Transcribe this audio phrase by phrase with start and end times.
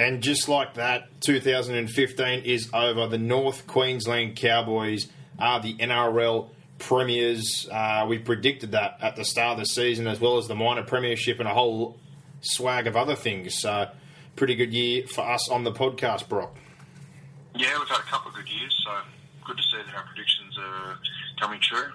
[0.00, 3.06] And just like that, 2015 is over.
[3.06, 6.48] The North Queensland Cowboys are the NRL
[6.78, 7.68] premiers.
[7.70, 10.82] Uh, we predicted that at the start of the season, as well as the minor
[10.82, 11.98] premiership and a whole
[12.40, 13.58] swag of other things.
[13.58, 13.90] So,
[14.36, 16.56] pretty good year for us on the podcast, Brock.
[17.54, 18.92] Yeah, we've had a couple of good years, so
[19.44, 20.98] good to see that our predictions are
[21.38, 21.92] coming true.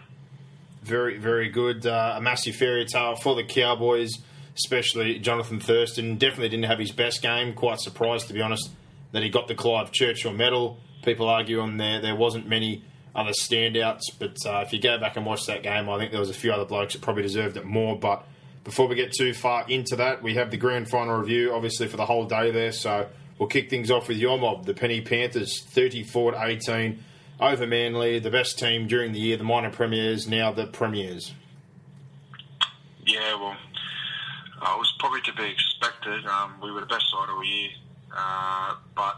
[0.83, 1.87] Very, very good.
[1.87, 4.11] Uh, a massive fairy tale for the Cowboys,
[4.55, 6.17] especially Jonathan Thurston.
[6.17, 7.53] Definitely didn't have his best game.
[7.53, 8.69] Quite surprised, to be honest,
[9.11, 10.79] that he got the Clive Churchill medal.
[11.03, 15.15] People argue on there there wasn't many other standouts, but uh, if you go back
[15.15, 17.55] and watch that game, I think there was a few other blokes that probably deserved
[17.55, 17.97] it more.
[17.97, 18.25] But
[18.63, 21.95] before we get too far into that, we have the grand final review, obviously for
[21.95, 22.71] the whole day there.
[22.73, 27.03] So we'll kick things off with your mob, the Penny Panthers, thirty-four to eighteen
[27.39, 31.33] over Manly, the best team during the year, the minor premiers, now the premiers.
[33.05, 33.55] Yeah, well,
[34.65, 36.25] uh, it was probably to be expected.
[36.25, 37.69] Um, we were the best side all year,
[38.15, 39.17] uh, but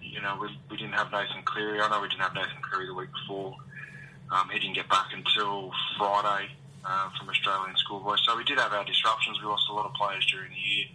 [0.00, 1.80] you know we, we didn't have Nathan Cleary.
[1.80, 3.54] I know we didn't have Nathan Cleary the week before.
[4.30, 6.50] Um, he didn't get back until Friday
[6.84, 9.40] uh, from Australian schoolboy, so we did have our disruptions.
[9.40, 10.86] We lost a lot of players during the year,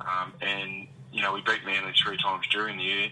[0.00, 3.08] um, and you know we beat Manly three times during the year.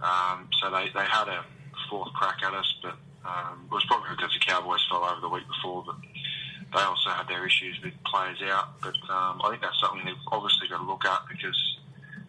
[0.00, 1.44] Um, so they, they had a
[1.88, 5.28] fourth crack at us, but um, it was probably because the Cowboys fell over the
[5.28, 5.84] week before.
[5.84, 5.96] But
[6.76, 8.80] they also had their issues with players out.
[8.82, 11.56] But um, I think that's something they've obviously got to look at because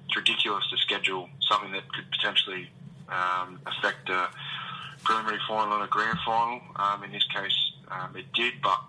[0.05, 2.69] it's ridiculous to schedule something that could potentially
[3.09, 4.29] um, affect a
[5.03, 6.61] preliminary final and a grand final.
[6.77, 7.55] Um, in this case,
[7.91, 8.79] um, it did, but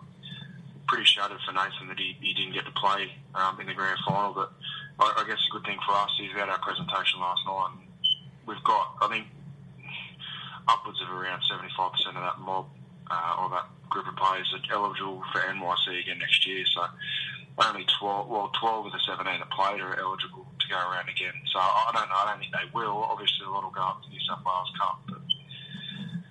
[0.87, 3.99] pretty shattered for Nathan that he, he didn't get to play um, in the grand
[4.07, 4.33] final.
[4.33, 4.53] But
[5.01, 7.71] I, I guess a good thing for us is we had our presentation last night.
[7.75, 7.89] And
[8.47, 9.27] we've got, I think,
[10.69, 12.67] upwards of around 75% of that mob
[13.11, 16.65] uh, or that group of players are eligible for NYC again next year.
[16.67, 16.85] So
[17.67, 21.35] only 12, well, 12 of the 17 that played are eligible to go around again.
[21.53, 22.15] So I don't know.
[22.15, 23.03] I don't think they will.
[23.03, 25.01] Obviously, a lot will go up to New South Wales Cup.
[25.09, 25.23] But,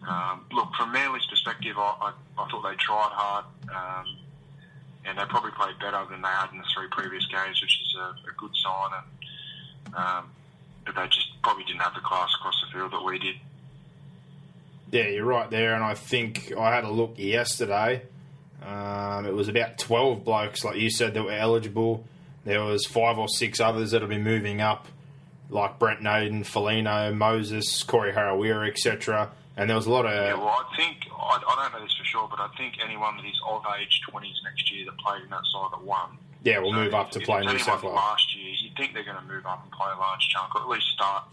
[0.08, 3.46] um, look, from Manly's perspective, I, I, I thought they tried hard.
[3.68, 4.18] Um,
[5.06, 7.96] and they probably played better than they had in the three previous games, which is
[7.96, 8.92] a, a good sign.
[8.92, 9.08] And
[9.96, 10.32] um,
[10.86, 13.36] but they just probably didn't have the class across the field that we did.
[14.92, 18.04] Yeah, you're right there, and I think I had a look yesterday.
[18.66, 22.06] Um, it was about twelve blokes, like you said, that were eligible.
[22.46, 24.88] There was five or six others that'll be moving up,
[25.50, 29.32] like Brent Naden, Felino, Moses, Corey Harawira, etc.
[29.58, 31.96] And there was a lot of Yeah, well, I think I, I don't know this
[31.98, 35.24] for sure, but I think anyone that is of age twenties next year that played
[35.24, 36.18] in that side that won.
[36.44, 37.96] yeah, we'll So move up to if play New South Wales.
[37.96, 40.62] Last year, you think they're going to move up and play a large chunk, or
[40.62, 41.24] at least start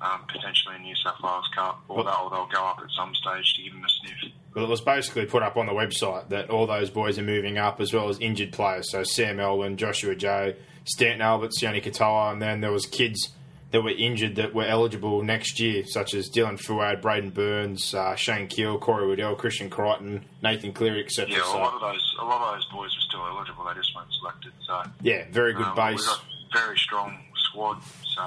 [0.00, 2.90] um, potentially a New South Wales Cup, or, Well- they'll, or they'll go up at
[2.96, 4.32] some stage to give them a sniff.
[4.54, 7.58] Well, it was basically put up on the website that all those boys are moving
[7.58, 8.90] up, as well as injured players.
[8.90, 10.54] So Sam Elwin, Joshua Joe,
[10.84, 13.30] Stanton Albert, Sione Katoa, and then there was kids
[13.70, 18.14] that were injured that were eligible next year, such as Dylan Fuad, Braden Burns, uh,
[18.16, 21.30] Shane Keel, Corey Waddell, Christian Crichton, Nathan Cleary, etc.
[21.30, 23.64] Yeah, a lot of those, a lot of those boys were still eligible.
[23.64, 24.52] They just weren't selected.
[24.66, 25.98] So yeah, very good um, base.
[25.98, 26.24] We've got
[26.58, 27.82] a very strong squad.
[28.14, 28.22] So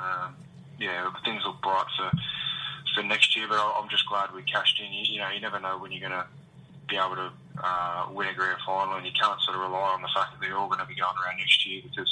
[0.00, 0.36] um,
[0.80, 2.10] yeah, things look bright for
[2.94, 3.46] for next year.
[3.48, 4.92] But I'm just glad we cashed in.
[4.92, 6.26] You, you know, you never know when you're going to
[6.88, 7.30] be able to
[7.62, 10.40] uh, win a grand final, and you can't sort of rely on the fact that
[10.40, 12.10] they're all going to be going around next year because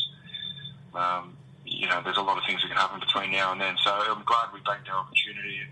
[0.94, 3.74] um, you know there's a lot of things that can happen between now and then.
[3.82, 5.70] So I'm glad we banked our opportunity, and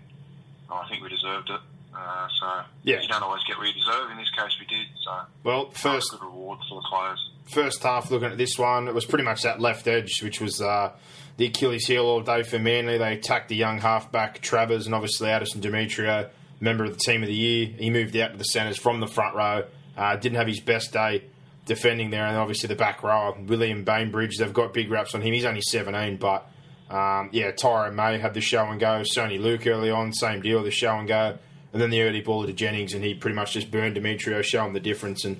[0.71, 1.61] I think we deserved it.
[1.95, 3.01] Uh, so Yeah.
[3.01, 4.11] you don't always get what you deserve.
[4.11, 4.87] In this case, we did.
[5.03, 5.11] So
[5.43, 7.29] well, first good reward for the players.
[7.45, 10.61] first half, looking at this one, it was pretty much that left edge, which was
[10.61, 10.91] uh,
[11.37, 12.97] the Achilles heel all day for Manly.
[12.97, 16.29] They attacked the young halfback Travers and obviously Addison Demetrio,
[16.59, 17.67] member of the team of the year.
[17.67, 19.65] He moved out to the centres from the front row.
[19.95, 21.23] Uh, didn't have his best day
[21.65, 24.37] defending there, and obviously the back row, William Bainbridge.
[24.37, 25.33] They've got big raps on him.
[25.33, 26.49] He's only 17, but
[26.89, 29.03] Um, yeah, Tyrone May had the show and go.
[29.03, 31.37] Soni Luke early on, same deal, the show and go.
[31.73, 34.71] And then the early ball to Jennings, and he pretty much just burned Demetrio, showing
[34.71, 35.25] the difference.
[35.25, 35.37] And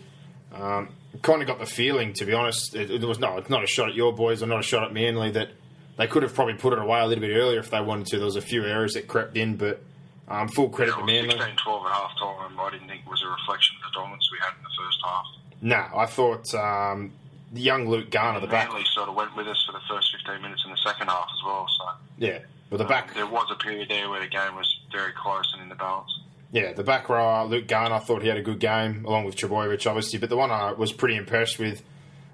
[0.53, 0.89] um,
[1.21, 3.67] kind of got the feeling, to be honest, it, it, was no, it's not a
[3.67, 5.51] shot at your boys or not a shot at Manly that
[5.97, 8.17] they could have probably put it away a little bit earlier if they wanted to.
[8.17, 9.81] There was a few errors that crept in, but
[10.27, 11.29] um, full credit yeah, to Manly.
[11.31, 14.37] 16 12 at half time, I didn't think was a reflection of the dominance we
[14.39, 15.25] had in the first half.
[15.61, 17.11] No, I thought um,
[17.51, 18.69] the young Luke Garner, the back.
[18.69, 21.27] Manly sort of went with us for the first 15 minutes in the second half
[21.33, 21.67] as well.
[21.77, 21.85] So
[22.17, 22.39] Yeah,
[22.69, 23.09] but the back.
[23.09, 25.75] um, there was a period there where the game was very close and in the
[25.75, 26.11] balance.
[26.51, 29.35] Yeah, the back row, Luke Garner, I thought he had a good game, along with
[29.35, 30.17] Trbojevic, obviously.
[30.19, 31.83] But the one I was pretty impressed with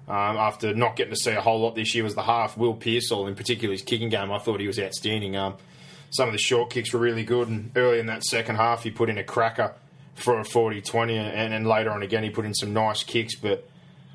[0.08, 2.56] um, after not getting to see a whole lot this year was the half.
[2.56, 5.36] Will Pearsall, in particular, his kicking game, I thought he was outstanding.
[5.36, 5.54] Um,
[6.10, 8.90] some of the short kicks were really good, and early in that second half, he
[8.90, 9.74] put in a cracker
[10.14, 13.34] for a 40 20, and then later on again, he put in some nice kicks.
[13.34, 13.68] But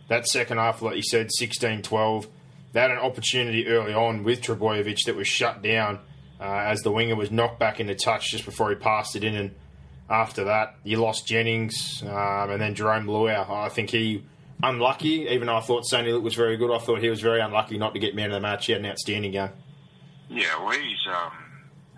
[0.07, 2.27] that second half, like you said, 16 12,
[2.71, 5.99] they had an opportunity early on with Trbojevic that was shut down
[6.39, 9.35] uh, as the winger was knocked back into touch just before he passed it in.
[9.35, 9.55] And
[10.09, 13.49] after that, you lost Jennings um, and then Jerome Luai.
[13.49, 14.23] I think he
[14.63, 16.71] unlucky, even though I thought Soni Luke was very good.
[16.71, 18.65] I thought he was very unlucky not to get man of the match.
[18.65, 19.49] He had an outstanding game.
[20.29, 21.31] Yeah, well, he's um,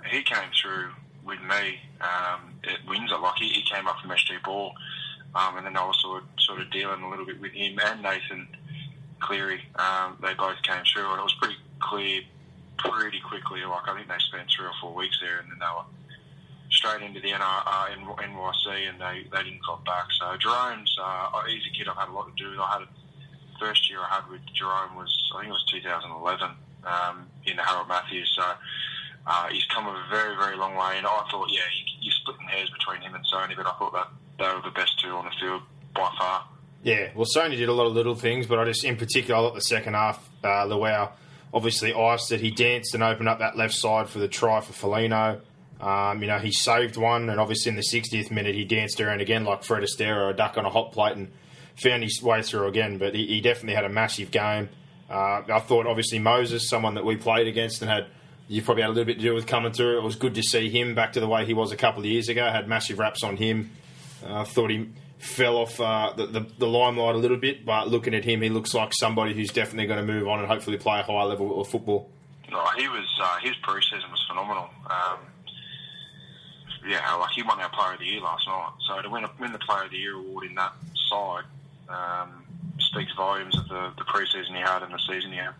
[0.10, 0.92] he came through
[1.26, 3.18] with me um, at Windsor.
[3.18, 4.74] Like he, he came up from SG Ball,
[5.36, 7.80] um, and then I was sort of, sort of dealing a little bit with him
[7.84, 8.48] and Nathan
[9.20, 9.62] Cleary.
[9.76, 12.22] Um, they both came through, and it was pretty clear
[12.78, 13.64] pretty quickly.
[13.66, 15.86] Like I think they spent three or four weeks there, and then they were
[16.72, 20.08] straight into the NR, uh, NYC, and they, they didn't come back.
[20.20, 22.60] So Jerome's uh, he's a kid I've had a lot to do with.
[22.60, 22.90] I had a
[23.60, 26.50] first year I had with Jerome was I think it was 2011
[26.84, 28.32] um, in Harold Matthews.
[28.36, 28.44] So
[29.28, 32.48] uh, he's come a very very long way, and I thought yeah you, you're splitting
[32.48, 34.08] hairs between him and Soni, but I thought that
[34.40, 35.62] they were the best two on the field
[35.94, 36.48] by far.
[36.84, 39.44] Yeah, well, Soni did a lot of little things, but I just, in particular, I
[39.44, 41.12] thought the second half, uh, Luai
[41.54, 42.40] obviously iced it.
[42.40, 45.42] He danced and opened up that left side for the try for Felino.
[45.82, 49.20] Um, you know, he saved one, and obviously in the 60th minute, he danced around
[49.20, 51.32] again like Fred Astaire, or a duck on a hot plate, and
[51.76, 52.98] found his way through again.
[52.98, 54.70] But he, he definitely had a massive game.
[55.10, 58.08] Uh, I thought, obviously, Moses, someone that we played against and had,
[58.48, 59.98] you probably had a little bit to do with coming through.
[59.98, 62.06] It was good to see him back to the way he was a couple of
[62.06, 62.50] years ago.
[62.50, 63.72] Had massive raps on him.
[64.26, 64.88] I uh, thought he
[65.18, 68.50] fell off uh, the, the, the limelight a little bit, but looking at him, he
[68.50, 71.60] looks like somebody who's definitely going to move on and hopefully play a higher level
[71.60, 72.10] of football.
[72.52, 74.70] No, he was uh, his pre-season was phenomenal.
[74.90, 75.20] Um,
[76.86, 78.72] yeah, like he won our Player of the Year last night.
[78.88, 80.74] So to win, a, win the Player of the Year award in that
[81.10, 81.44] side
[81.90, 82.44] um,
[82.80, 85.54] speaks volumes of the, the pre-season he had and the season he had.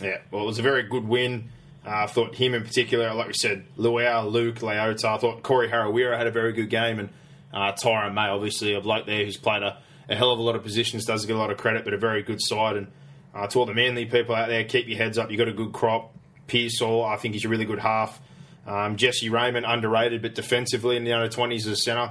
[0.00, 1.50] Yeah, well, it was a very good win.
[1.84, 5.04] Uh, I thought him in particular, like we said, Luai, Luke, Leota.
[5.04, 7.08] I thought Corey Harawira had a very good game, and
[7.52, 9.78] uh, Tyrone May, obviously, a bloke there who's played a,
[10.08, 11.98] a, hell of a lot of positions, does get a lot of credit, but a
[11.98, 12.76] very good side.
[12.76, 12.86] And
[13.34, 15.30] uh, to all the Manly people out there, keep your heads up.
[15.30, 16.14] You've got a good crop.
[16.46, 18.20] Pearsall, I think he's a really good half.
[18.66, 22.10] Um, Jesse Raymond, underrated, but defensively in the under 20s as a centre,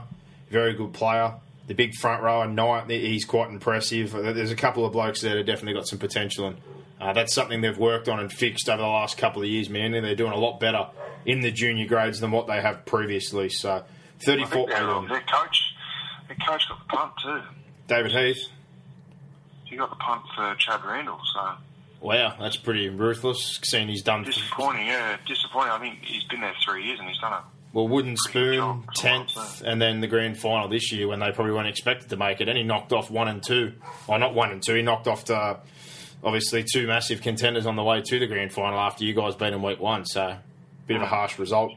[0.49, 1.33] very good player.
[1.67, 4.11] The big front rower, Knight, he's quite impressive.
[4.11, 6.57] There's a couple of blokes there that have definitely got some potential, and
[6.99, 9.93] uh, that's something they've worked on and fixed over the last couple of years, man.
[9.93, 10.87] And they're doing a lot better
[11.25, 13.47] in the junior grades than what they have previously.
[13.47, 13.83] So,
[14.25, 14.77] 34 their,
[15.07, 15.73] their coach,
[16.27, 17.41] their coach got the punt too.
[17.87, 18.47] David Heath.
[19.65, 21.51] He got the punt for Chad Randall, so.
[22.01, 23.59] Wow, that's pretty ruthless.
[23.63, 25.71] Seeing he's done disappointing, yeah, disappointing.
[25.71, 27.39] I think he's been there three years and he's done it.
[27.73, 31.69] Well, Wooden Spoon tenth, and then the grand final this year when they probably weren't
[31.69, 33.73] expected to make it, and he knocked off one and two,
[34.07, 34.73] Well, not one and two.
[34.73, 35.59] He knocked off to,
[36.23, 39.53] obviously two massive contenders on the way to the grand final after you guys beat
[39.53, 40.05] him week one.
[40.05, 40.35] So,
[40.87, 41.71] bit of a harsh result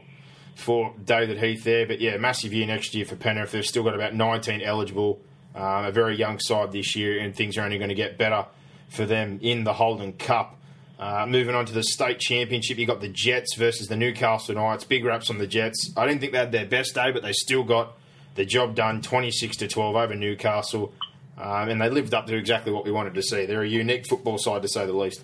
[0.55, 3.51] for David Heath there, but yeah, massive year next year for Penrith.
[3.51, 5.21] They've still got about 19 eligible,
[5.55, 8.45] um, a very young side this year, and things are only going to get better
[8.89, 10.59] for them in the Holden Cup.
[10.97, 14.85] Uh, moving on to the state championship, you got the Jets versus the Newcastle Knights.
[14.85, 15.91] Big raps on the Jets.
[15.97, 17.97] I didn't think they had their best day, but they still got
[18.35, 20.93] the job done, twenty six to twelve over Newcastle,
[21.37, 23.45] um, and they lived up to exactly what we wanted to see.
[23.45, 25.23] They're a unique football side, to say the least.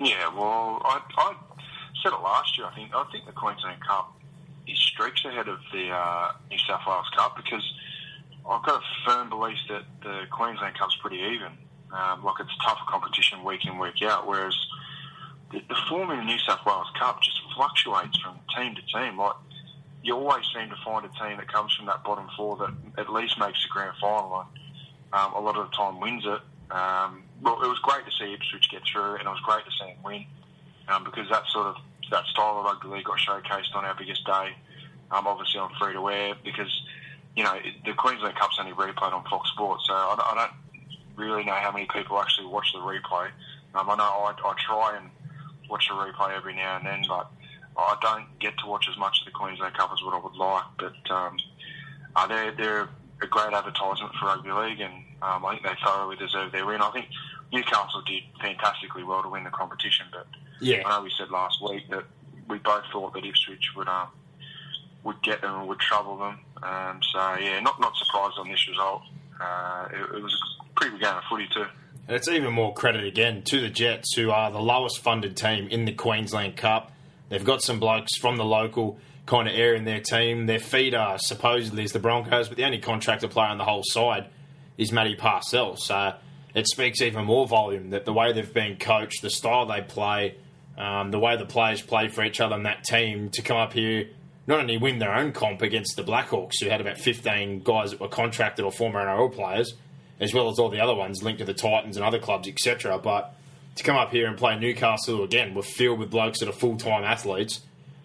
[0.00, 1.34] Yeah, well, I, I
[2.02, 2.66] said it last year.
[2.66, 4.12] I think I think the Queensland Cup
[4.66, 7.64] is streaks ahead of the uh, New South Wales Cup because
[8.48, 11.52] I've got a firm belief that the Queensland Cup's pretty even.
[11.94, 14.56] Um, like it's tougher competition week in week out, whereas
[15.52, 19.16] the, the form in the New South Wales Cup just fluctuates from team to team.
[19.16, 19.36] Like
[20.02, 23.12] you always seem to find a team that comes from that bottom four that at
[23.12, 24.48] least makes the grand final and
[25.12, 26.40] um, a lot of the time wins it.
[26.74, 29.70] Um, well, it was great to see Ipswich get through, and it was great to
[29.70, 30.24] see him win
[30.88, 31.76] um, because that sort of
[32.10, 34.56] that style of rugby league got showcased on our biggest day.
[35.10, 36.72] Um, obviously on free to air because
[37.36, 40.63] you know the Queensland Cup's only replayed on Fox Sports, so I, I don't
[41.16, 43.28] really know how many people actually watch the replay.
[43.74, 45.10] Um, I know I, I try and
[45.68, 47.30] watch the replay every now and then, but
[47.76, 50.36] I don't get to watch as much of the Queensland Cup as what I would
[50.36, 50.64] like.
[50.78, 51.36] But um,
[52.16, 52.88] uh, they're they're
[53.22, 54.92] a great advertisement for rugby league, and
[55.22, 56.80] um, I think they thoroughly deserve their win.
[56.82, 57.06] I think
[57.52, 60.26] Newcastle did fantastically well to win the competition, but
[60.60, 60.82] Yeah.
[60.86, 62.04] I know we said last week that
[62.48, 64.08] we both thought that Ipswich would um,
[65.04, 66.38] would get them and would trouble them.
[66.62, 69.02] Um, so yeah, not not surprised on this result.
[69.40, 71.66] Uh, it, it was a pretty good game of footy too.
[72.06, 75.68] And it's even more credit again to the Jets, who are the lowest funded team
[75.68, 76.92] in the Queensland Cup.
[77.30, 80.46] They've got some blokes from the local kind of area in their team.
[80.46, 84.26] Their feeder supposedly is the Broncos, but the only contractor player on the whole side
[84.76, 85.76] is Matty Parcell.
[85.76, 86.14] So
[86.54, 90.36] it speaks even more volume that the way they've been coached, the style they play,
[90.76, 93.72] um, the way the players play for each other in that team to come up
[93.72, 94.08] here,
[94.46, 98.00] not only win their own comp against the Blackhawks, who had about 15 guys that
[98.00, 99.74] were contracted or former NRL players,
[100.24, 102.98] as well as all the other ones linked to the Titans and other clubs, etc.
[102.98, 103.34] But
[103.76, 106.76] to come up here and play Newcastle again, we're filled with blokes that are full
[106.76, 107.60] time athletes,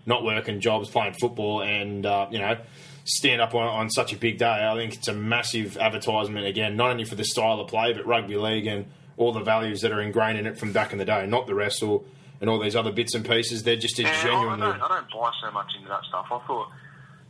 [0.05, 2.57] not working jobs, playing football, and uh, you know,
[3.05, 4.45] stand up on, on such a big day.
[4.69, 8.05] I think it's a massive advertisement again, not only for the style of play, but
[8.05, 8.85] rugby league and
[9.17, 11.55] all the values that are ingrained in it from back in the day, not the
[11.55, 12.05] wrestle
[12.41, 13.63] and all these other bits and pieces.
[13.63, 14.59] They're just a Yeah, I, I, genuinely.
[14.67, 16.27] don't, I don't buy so much into that stuff.
[16.31, 16.71] I thought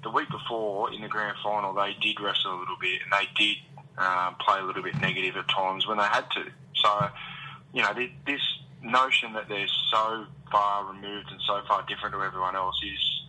[0.03, 3.27] the week before in the grand final they did wrestle a little bit and they
[3.43, 3.57] did
[3.99, 6.45] um, play a little bit negative at times when they had to.
[6.75, 7.09] So,
[7.73, 7.93] you know,
[8.25, 8.41] this
[8.81, 13.21] notion that they're so far removed and so far different to everyone else is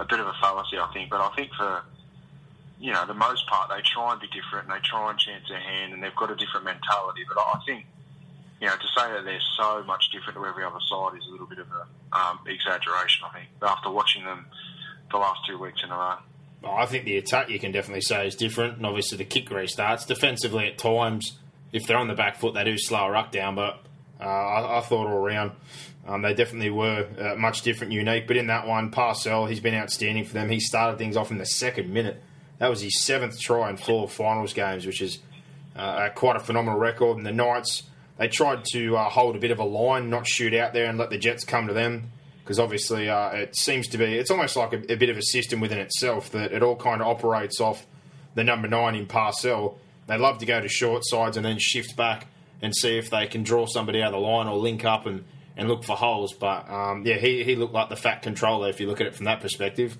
[0.00, 1.10] a bit of a fallacy, I think.
[1.10, 1.82] But I think for
[2.80, 5.44] you know the most part, they try and be different and they try and chance
[5.48, 7.22] their hand and they've got a different mentality.
[7.28, 7.86] But I think
[8.60, 11.30] you know, to say that they're so much different to every other side is a
[11.32, 13.26] little bit of a um, exaggeration.
[13.28, 14.46] I think after watching them
[15.10, 16.16] the last two weeks in a row.
[16.64, 20.06] I think the attack you can definitely say is different, and obviously the kick restarts.
[20.06, 21.38] Defensively, at times,
[21.72, 23.80] if they're on the back foot, they do slow a ruck down, but
[24.20, 25.52] uh, I, I thought all around
[26.06, 28.26] um, they definitely were uh, much different, unique.
[28.26, 30.48] But in that one, Parcell, he's been outstanding for them.
[30.48, 32.22] He started things off in the second minute.
[32.58, 35.18] That was his seventh try in four finals games, which is
[35.76, 37.16] uh, quite a phenomenal record.
[37.16, 37.84] And the Knights,
[38.18, 40.98] they tried to uh, hold a bit of a line, not shoot out there and
[40.98, 42.10] let the Jets come to them.
[42.42, 45.22] Because obviously, uh, it seems to be, it's almost like a, a bit of a
[45.22, 47.86] system within itself that it all kind of operates off
[48.34, 49.78] the number nine in Parcell.
[50.06, 52.26] They love to go to short sides and then shift back
[52.60, 55.24] and see if they can draw somebody out of the line or link up and,
[55.56, 56.32] and look for holes.
[56.32, 59.14] But um, yeah, he, he looked like the fat controller if you look at it
[59.14, 59.98] from that perspective,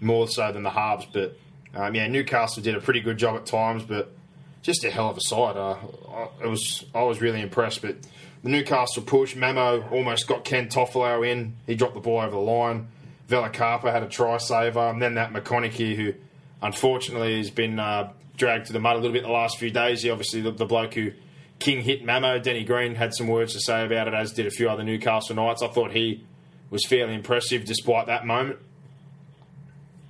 [0.00, 1.06] more so than the halves.
[1.12, 1.38] But
[1.74, 4.14] um, yeah, Newcastle did a pretty good job at times, but
[4.62, 5.56] just a hell of a side.
[5.56, 5.76] Uh,
[6.10, 7.82] I, it was I was really impressed.
[7.82, 7.96] But
[8.42, 11.56] the Newcastle push, Mamo almost got Ken Toffolo in.
[11.66, 12.88] He dropped the ball over the line.
[13.26, 16.14] Vela Carper had a try saver, and then that McConaughey, who
[16.62, 20.02] unfortunately has been uh, dragged to the mud a little bit the last few days.
[20.02, 21.12] He obviously the, the bloke who
[21.58, 24.50] King hit Mamo, Denny Green had some words to say about it, as did a
[24.50, 25.62] few other Newcastle Knights.
[25.62, 26.24] I thought he
[26.70, 28.58] was fairly impressive despite that moment.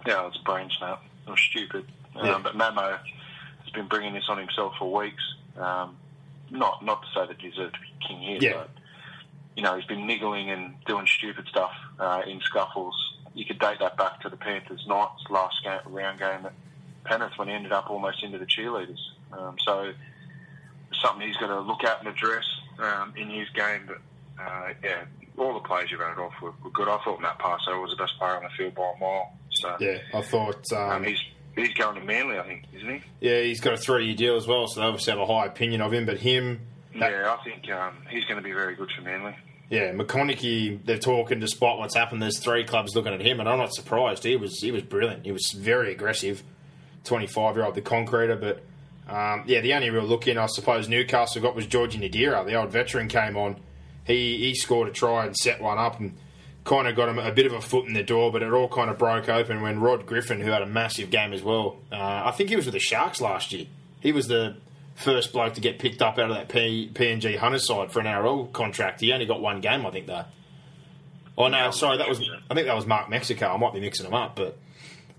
[0.07, 1.03] Yeah, it was a brain snap.
[1.27, 1.87] It was stupid.
[2.17, 2.41] Um, Yeah.
[2.43, 5.23] But Mamo has been bringing this on himself for weeks.
[5.57, 5.97] Um,
[6.51, 8.53] not not to say that he deserved to be king here, Yeah.
[8.55, 8.71] but
[9.57, 12.95] you know he's been niggling and doing stupid stuff uh, in scuffles.
[13.35, 16.53] You could date that back to the Panthers Knights last game, round game at
[17.05, 18.99] Penrith when he ended up almost into the cheerleaders.
[19.33, 19.93] Um, so
[21.03, 22.45] something he's got to look at and address
[22.79, 23.83] um, in his game.
[23.87, 23.99] But
[24.43, 25.05] uh, yeah,
[25.37, 26.89] all the players you voted off were, were good.
[26.89, 29.33] I thought Matt Parcell was the best player on the field by a mile.
[29.51, 30.65] So Yeah, I thought.
[30.73, 31.21] Um, um, he's
[31.55, 33.03] he's going to Manly, I think, isn't he?
[33.21, 35.81] yeah, he's got a three-year deal as well, so they obviously have a high opinion
[35.81, 36.07] of him.
[36.07, 36.61] But him,
[37.01, 39.37] that- yeah, I think um, he's going to be very good for Manly.
[39.71, 40.85] Yeah, McConaughey.
[40.85, 42.23] They're talking despite what's happened.
[42.23, 44.25] There's three clubs looking at him, and I'm not surprised.
[44.25, 45.27] He was he was brilliant.
[45.27, 46.43] He was very aggressive.
[47.05, 48.37] 25 year old, the concreter.
[48.37, 48.63] But
[49.13, 52.55] um, yeah, the only real look in I suppose Newcastle got was Georgie Nadira, the
[52.55, 53.57] old veteran, came on.
[54.05, 56.17] He he scored a try and set one up and
[56.65, 58.33] kind of got him a bit of a foot in the door.
[58.33, 61.35] But it all kind of broke open when Rod Griffin, who had a massive game
[61.35, 61.77] as well.
[61.93, 63.67] Uh, I think he was with the Sharks last year.
[64.01, 64.57] He was the
[64.99, 68.07] first bloke to get picked up out of that P, PNG Hunters side for an
[68.07, 69.01] NRL contract.
[69.01, 70.25] He only got one game, I think, though.
[71.37, 73.47] Oh no, sorry, that was I think that was Mark Mexico.
[73.47, 74.59] I might be mixing them up, but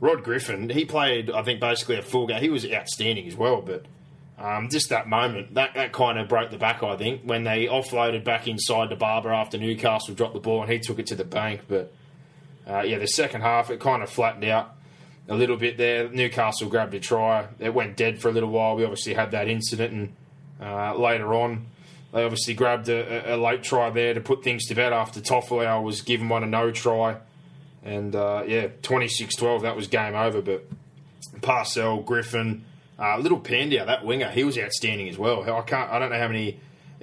[0.02, 2.42] Rod Griffin, he played I think basically a full game.
[2.42, 3.86] He was outstanding as well, but
[4.38, 6.84] um, just that moment that that kind of broke the back.
[6.84, 10.70] I think when they offloaded back inside to Barber after Newcastle dropped the ball and
[10.70, 11.62] he took it to the bank.
[11.70, 11.94] But
[12.68, 14.76] uh, yeah, the second half it kind of flattened out
[15.30, 16.10] a little bit there.
[16.10, 17.48] Newcastle grabbed a try.
[17.60, 18.76] It went dead for a little while.
[18.76, 20.16] We obviously had that incident, and
[20.60, 21.68] uh, later on,
[22.12, 25.84] they obviously grabbed a, a, late try there to put things to bed after Toffolo
[25.84, 27.18] was given one a no try.
[27.84, 30.42] And uh, yeah, 26 12, that was game over.
[30.42, 30.66] But
[31.42, 32.66] Parcell, Griffin,
[32.98, 35.44] uh, little Pandia, that winger, he was outstanding as well.
[35.44, 36.60] I can't, I don't know how many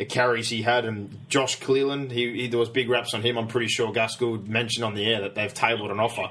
[0.09, 3.39] carries he had, and Josh Cleland, he, he, there was big raps on him.
[3.39, 6.29] I'm pretty sure Gould mentioned on the air that they've tabled an offer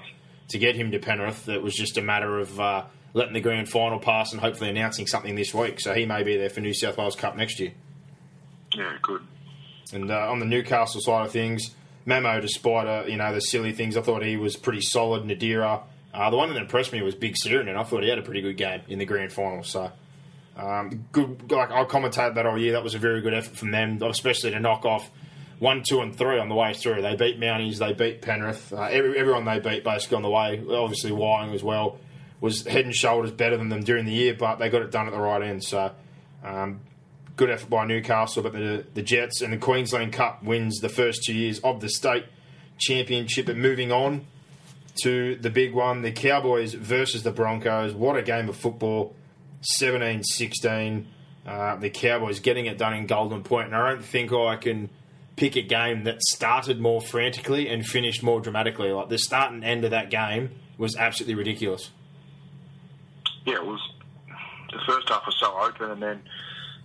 [0.49, 1.49] to get him to Penrith.
[1.49, 5.07] It was just a matter of uh, letting the grand final pass and hopefully announcing
[5.07, 5.79] something this week.
[5.79, 7.73] So he may be there for New South Wales Cup next year.
[8.73, 9.21] Yeah, good.
[9.93, 11.71] And uh, on the Newcastle side of things,
[12.05, 15.23] Memo, despite uh, you know the silly things, I thought he was pretty solid.
[15.23, 15.83] Nadira,
[16.13, 18.23] uh, the one that impressed me was Big Siren, and I thought he had a
[18.23, 19.63] pretty good game in the grand final.
[19.63, 19.91] So.
[20.57, 22.71] Um, good, like I commentated that all year.
[22.71, 25.11] That was a very good effort from them, especially to knock off
[25.59, 27.01] one, two, and three on the way through.
[27.01, 30.62] They beat Mounties, they beat Penrith, uh, every, everyone they beat basically on the way.
[30.69, 31.97] Obviously, Wyong as well
[32.41, 35.07] was head and shoulders better than them during the year, but they got it done
[35.07, 35.63] at the right end.
[35.63, 35.91] So,
[36.43, 36.81] um,
[37.35, 38.43] good effort by Newcastle.
[38.43, 41.89] But the, the Jets and the Queensland Cup wins the first two years of the
[41.89, 42.25] state
[42.77, 43.47] championship.
[43.47, 44.25] And moving on
[45.03, 47.93] to the big one, the Cowboys versus the Broncos.
[47.93, 49.15] What a game of football!
[49.62, 51.07] 17 16.
[51.45, 54.89] Uh, the Cowboys getting it done in Golden Point, and I don't think I can
[55.35, 58.91] pick a game that started more frantically and finished more dramatically.
[58.91, 61.91] Like the start and end of that game was absolutely ridiculous.
[63.45, 63.81] Yeah, it was.
[64.71, 66.21] The first half was so open, and then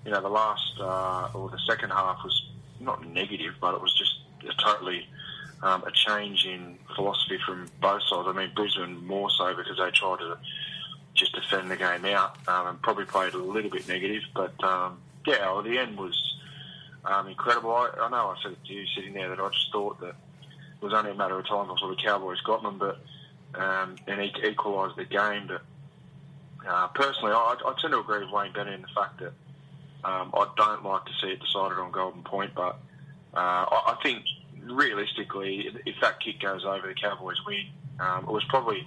[0.04, 2.48] you know the last uh, or the second half was
[2.80, 4.14] not negative, but it was just
[4.48, 5.06] a totally
[5.62, 8.28] um, a change in philosophy from both sides.
[8.28, 10.38] I mean, Brisbane more so because they tried to
[11.14, 14.22] just defend the game out um, and probably played a little bit negative.
[14.34, 16.16] But um, yeah, well, the end was
[17.04, 17.72] um, incredible.
[17.72, 20.14] I, I know I said to you sitting there that I just thought that
[20.80, 22.98] it was only a matter of time before the Cowboys got them, but
[23.54, 25.48] um, and equalised the game.
[25.48, 25.62] But
[26.68, 29.32] uh, personally, I, I tend to agree with Wayne Bennett in the fact that
[30.04, 32.78] um, I don't like to see it decided on Golden Point, but
[33.34, 34.24] uh, I, I think
[34.62, 37.66] realistically, if that kick goes over, the Cowboys win.
[37.98, 38.86] Um, it was probably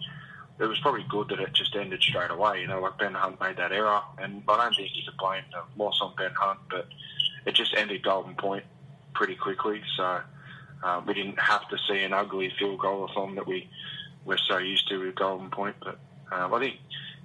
[0.60, 2.62] it was probably good that it just ended straight away.
[2.62, 5.44] You know, like Ben Hunt made that error, and I don't think you could blame
[5.52, 6.88] the loss on Ben Hunt, but
[7.46, 8.64] it just ended Golden Point
[9.14, 9.82] pretty quickly.
[9.98, 10.22] So
[10.84, 13.70] uh, we didn't have to see an ugly field goal-a-thon that we
[14.26, 15.76] we're so used to with Golden Point.
[15.82, 16.00] But
[16.32, 16.80] um, I think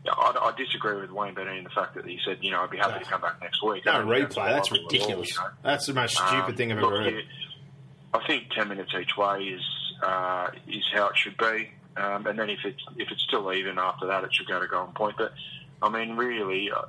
[0.06, 2.70] I, I, disagree with Wayne Bennett in the fact that he said, you know, I'd
[2.70, 3.84] be happy to come back next week.
[3.84, 4.34] No replay.
[4.34, 5.36] That's, that's ridiculous.
[5.38, 5.56] All, you know?
[5.62, 7.24] That's the most stupid um, thing I've ever heard.
[8.14, 9.62] I think ten minutes each way is
[10.02, 11.70] uh, is how it should be.
[11.96, 14.66] Um, and then if it's if it's still even after that, it should go to
[14.66, 15.16] Golden Point.
[15.18, 15.32] But
[15.82, 16.82] I mean, really, uh,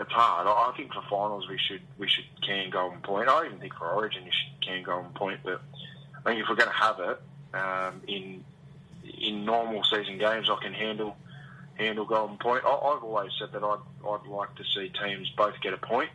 [0.00, 0.46] it's hard.
[0.46, 3.28] I, I think for finals we should we should can Golden Point.
[3.28, 5.40] I even think for Origin you should can Golden Point.
[5.44, 5.60] But
[6.16, 8.44] I think if we're going to have it um, in
[9.20, 11.16] in normal season games, I can handle
[11.74, 12.64] handle Golden Point.
[12.64, 16.10] I, I've always said that I'd I'd like to see teams both get a point,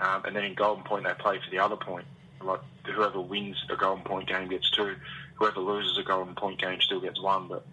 [0.00, 2.06] um, and then in Golden Point they play for the other point.
[2.42, 4.96] Like whoever wins a Golden Point game gets two
[5.34, 7.48] whoever loses a golden point game still gets one.
[7.48, 7.66] But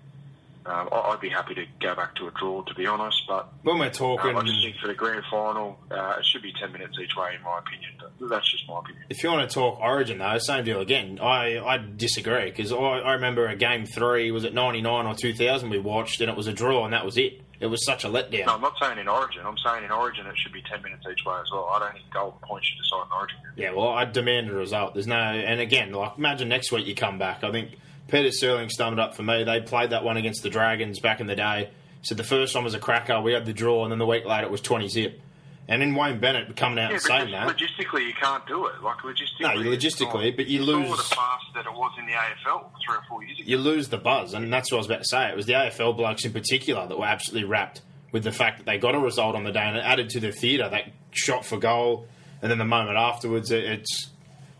[0.65, 3.21] um, I'd be happy to go back to a draw, to be honest.
[3.27, 6.41] But when we're talking, um, I just think for the grand final, uh, it should
[6.41, 7.91] be ten minutes each way, in my opinion.
[7.99, 9.03] But that's just my opinion.
[9.09, 11.19] If you want to talk Origin, though, same deal again.
[11.19, 15.15] I, I disagree because I, I remember a game three was it ninety nine or
[15.15, 17.41] two thousand we watched, and it was a draw, and that was it.
[17.61, 18.47] It was such a letdown.
[18.47, 19.45] No, I'm not saying in Origin.
[19.45, 21.69] I'm saying in Origin it should be 10 minutes each way as well.
[21.71, 23.37] I don't think Golden Point should decide in Origin.
[23.55, 24.95] Yeah, well, I demand a result.
[24.95, 27.43] There's no, and again, like imagine next week you come back.
[27.43, 29.43] I think Peter Sterling stummed up for me.
[29.43, 31.69] They played that one against the Dragons back in the day.
[32.01, 33.21] So the first one was a cracker.
[33.21, 35.21] We had the draw, and then the week later it was 20 zip.
[35.67, 38.81] And then Wayne Bennett coming out yeah, and saying that, logistically you can't do it.
[38.81, 40.89] Like logistically, no, logistically, but you lose.
[40.89, 43.47] the fast that it was in the AFL three or four years ago.
[43.47, 45.29] You lose the buzz, and that's what I was about to say.
[45.29, 48.65] It was the AFL blokes in particular that were absolutely wrapped with the fact that
[48.65, 50.67] they got a result on the day, and it added to the theatre.
[50.67, 52.05] That shot for goal,
[52.41, 54.09] and then the moment afterwards, it's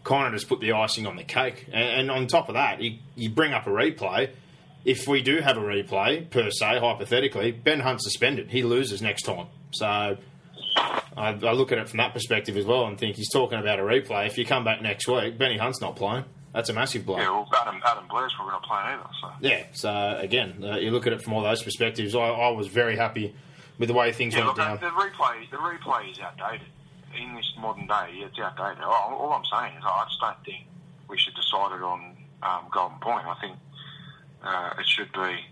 [0.04, 1.68] kind of just put the icing on the cake.
[1.72, 4.30] And, and on top of that, you, you bring up a replay.
[4.84, 8.50] If we do have a replay, per se, hypothetically, Ben Hunt suspended.
[8.50, 9.48] He loses next time.
[9.72, 10.18] So I,
[11.18, 13.84] I, look at it from that perspective as well and think he's talking about a
[13.84, 14.26] replay.
[14.26, 16.26] If you come back next week, Benny Hunt's not playing.
[16.54, 17.18] That's a massive blow.
[17.18, 19.10] Yeah, well, Adam, Adam Blair's probably not playing either.
[19.22, 19.30] So.
[19.40, 22.16] Yeah, so again, uh, you look at it from all those perspectives.
[22.16, 23.34] I, I was very happy
[23.78, 24.80] with the way things yeah, went look, down.
[24.80, 26.68] The replay, the replay is outdated
[27.16, 28.84] in this modern day, it's outdated.
[28.84, 30.68] All, all I'm saying is I just don't think
[31.08, 33.26] we should decide it on um, Golden Point.
[33.28, 33.58] I think
[34.44, 35.46] uh, it should be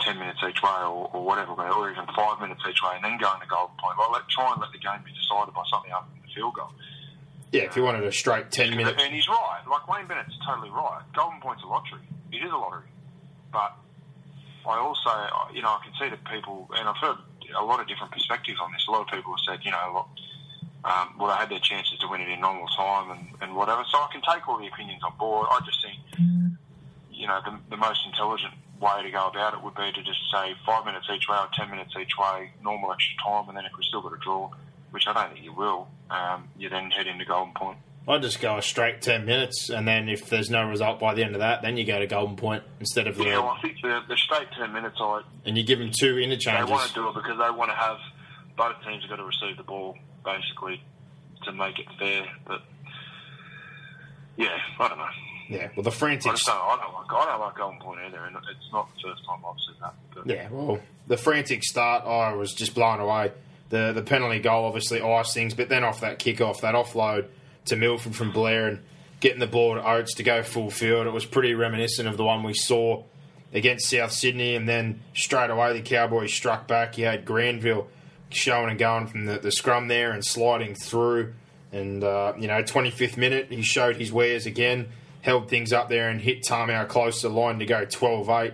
[0.00, 3.18] 10 minutes each way or, or whatever, or even 5 minutes each way and then
[3.18, 3.98] go into Golden Point.
[3.98, 6.54] Like, let, try and let the game be decided by something other than the field
[6.54, 6.70] goal.
[7.52, 9.00] Yeah, if you wanted a straight 10 minutes.
[9.00, 9.62] And he's right.
[9.70, 11.02] Like, Wayne Bennett's totally right.
[11.14, 12.04] Golden Point's a lottery.
[12.32, 12.90] It is a lottery.
[13.52, 13.72] But
[14.66, 15.10] I also,
[15.54, 17.16] you know, I can see that people, and I've heard
[17.56, 18.84] a lot of different perspectives on this.
[18.88, 20.06] A lot of people have said, you know,
[20.86, 23.82] um, well, they had their chances to win it in normal time and, and whatever.
[23.90, 25.48] So I can take all the opinions on board.
[25.50, 25.98] I just think,
[27.10, 30.20] you know, the, the most intelligent way to go about it would be to just
[30.32, 33.64] say five minutes each way or ten minutes each way, normal extra time, and then
[33.64, 34.48] if we still got a draw,
[34.92, 37.78] which I don't think you will, um, you then head into Golden Point.
[38.08, 41.24] I'd just go a straight 10 minutes, and then if there's no result by the
[41.24, 43.24] end of that, then you go to Golden Point instead of the.
[43.24, 46.16] Yeah, well, I think the, the straight 10 minutes, I, and you give them two
[46.18, 46.66] interchanges.
[46.66, 47.96] they want to do it because they want to have
[48.56, 49.96] both teams have got to receive the ball
[50.26, 50.82] basically
[51.44, 52.26] to make it fair.
[52.46, 52.60] But
[54.36, 55.06] yeah, I don't know.
[55.48, 56.32] Yeah, well, the I frantic.
[56.32, 56.56] just don't.
[56.56, 57.06] I don't like.
[57.12, 59.94] I don't like Golden Point either, and it's not the first time I've said that.
[60.14, 63.32] But Yeah, well, the frantic start, I was just blown away.
[63.68, 67.26] The the penalty goal obviously iced things, but then off that kick off, that offload
[67.66, 68.80] to Milford from Blair and
[69.20, 72.24] getting the ball to Oates to go full field, it was pretty reminiscent of the
[72.24, 73.04] one we saw
[73.52, 74.54] against South Sydney.
[74.56, 76.98] And then straight away, the Cowboys struck back.
[76.98, 77.88] You had Granville
[78.30, 81.34] showing and going from the, the scrum there and sliding through.
[81.72, 84.88] And, uh, you know, 25th minute, he showed his wares again,
[85.22, 88.52] held things up there and hit Tamou close to the line to go 12 8.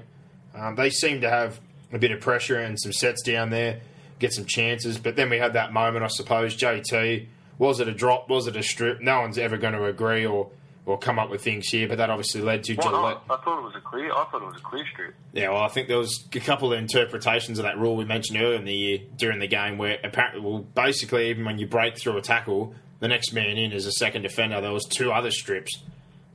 [0.55, 1.61] Um, they seem to have
[1.93, 3.81] a bit of pressure and some sets down there,
[4.19, 4.99] get some chances.
[4.99, 6.57] But then we had that moment, I suppose.
[6.57, 7.27] JT,
[7.59, 8.29] was it a drop?
[8.29, 9.01] Was it a strip?
[9.01, 10.51] No one's ever going to agree or,
[10.85, 12.93] or come up with things here, but that obviously led to Why Gillett.
[12.93, 13.25] not?
[13.41, 14.11] I thought it was a clear.
[14.13, 15.15] I thought it was a clear strip.
[15.33, 18.41] Yeah, well, I think there was a couple of interpretations of that rule we mentioned
[18.43, 21.97] earlier in the year during the game where apparently, well, basically, even when you break
[21.99, 24.61] through a tackle, the next man in is a second defender.
[24.61, 25.83] There was two other strips.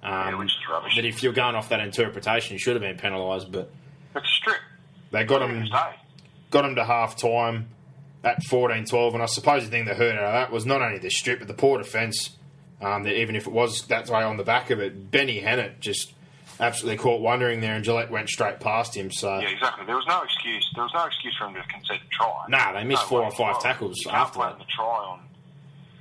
[0.01, 0.95] Um, Yeah, which is rubbish.
[0.95, 3.69] That if you're going off that interpretation, you should have been penalised, but
[4.15, 4.57] It's a strip.
[5.12, 5.67] they got him
[6.51, 7.67] got him to half time
[8.23, 9.13] at 14 12.
[9.13, 11.39] And I suppose the thing that hurt out of that was not only the strip,
[11.39, 12.37] but the poor defence.
[12.80, 15.80] Um, that even if it was that way on the back of it, Benny Hennett
[15.80, 16.13] just
[16.60, 19.12] absolutely caught wondering there, and Gillett went straight past him.
[19.12, 19.86] So, Yeah, exactly.
[19.88, 20.70] There was no excuse.
[20.76, 22.46] There was no excuse for him to concede a try.
[22.50, 24.60] Nah, they missed four or five tackles you can't after blame that.
[24.60, 25.20] the try on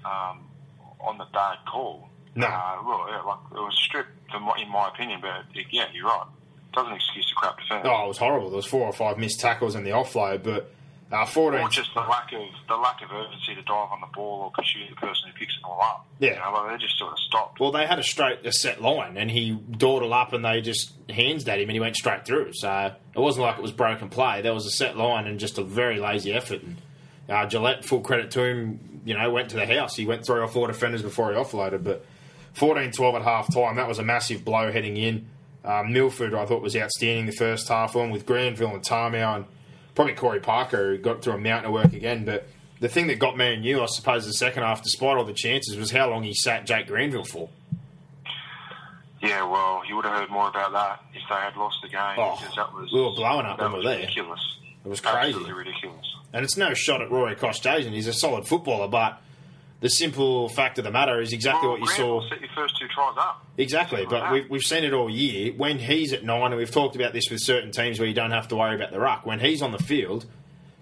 [0.04, 0.40] um,
[1.00, 2.08] on the bad call.
[2.34, 2.46] No.
[2.46, 5.66] Uh, well, yeah, like, it was a strip, for my, in my opinion, but it,
[5.70, 6.26] yeah, you're right.
[6.72, 7.86] It Doesn't excuse the crap defence.
[7.86, 8.50] oh, it was horrible.
[8.50, 10.70] There was four or five missed tackles in the offload, but
[11.12, 14.08] uh, 14 Or just the lack of the lack of urgency to dive on the
[14.12, 16.06] ball or pursue the person who picks it all up.
[16.18, 16.30] Yeah.
[16.30, 17.60] you know, like, they just sort of stopped.
[17.60, 20.92] Well, they had a straight, a set line, and he dawdled up, and they just
[21.08, 22.52] hands at him, and he went straight through.
[22.54, 24.42] So it wasn't like it was broken play.
[24.42, 26.62] There was a set line and just a very lazy effort.
[26.62, 26.76] And
[27.28, 29.94] uh, Gillett, full credit to him, you know, went to the house.
[29.94, 31.84] He went three or four defenders before he offloaded.
[31.84, 32.04] But
[32.56, 35.28] 14-12 at half time, that was a massive blow heading in.
[35.64, 39.44] Uh, Milford, I thought, was outstanding the first half, on with Granville and Tamou, and
[39.96, 42.24] probably Corey Parker, who got through a mountain of work again.
[42.24, 42.46] But
[42.78, 45.32] the thing that got me and you, I suppose, the second half, despite all the
[45.32, 47.48] chances, was how long he sat Jake Granville for.
[49.22, 51.98] Yeah, well, you would have heard more about that if they had lost the game
[52.18, 53.98] Oh, because that was we were blowing up when we were there.
[54.00, 54.40] ridiculous.
[54.84, 55.28] It was crazy.
[55.38, 56.06] Absolutely ridiculous.
[56.32, 57.92] And it's no shot at Rory Kostjasyn.
[57.92, 59.20] He's a solid footballer, but
[59.80, 62.26] the simple fact of the matter is exactly well, what you saw.
[62.28, 63.44] set your first two tries up.
[63.58, 65.52] Exactly, but we've, we've seen it all year.
[65.52, 68.30] When he's at nine, and we've talked about this with certain teams where you don't
[68.30, 69.26] have to worry about the ruck.
[69.26, 70.24] When he's on the field,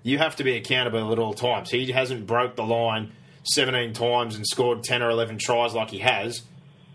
[0.04, 1.70] you have to be accountable at all times.
[1.70, 5.98] He hasn't broke the line 17 times and scored 10 or 11 tries like he
[5.98, 6.42] has,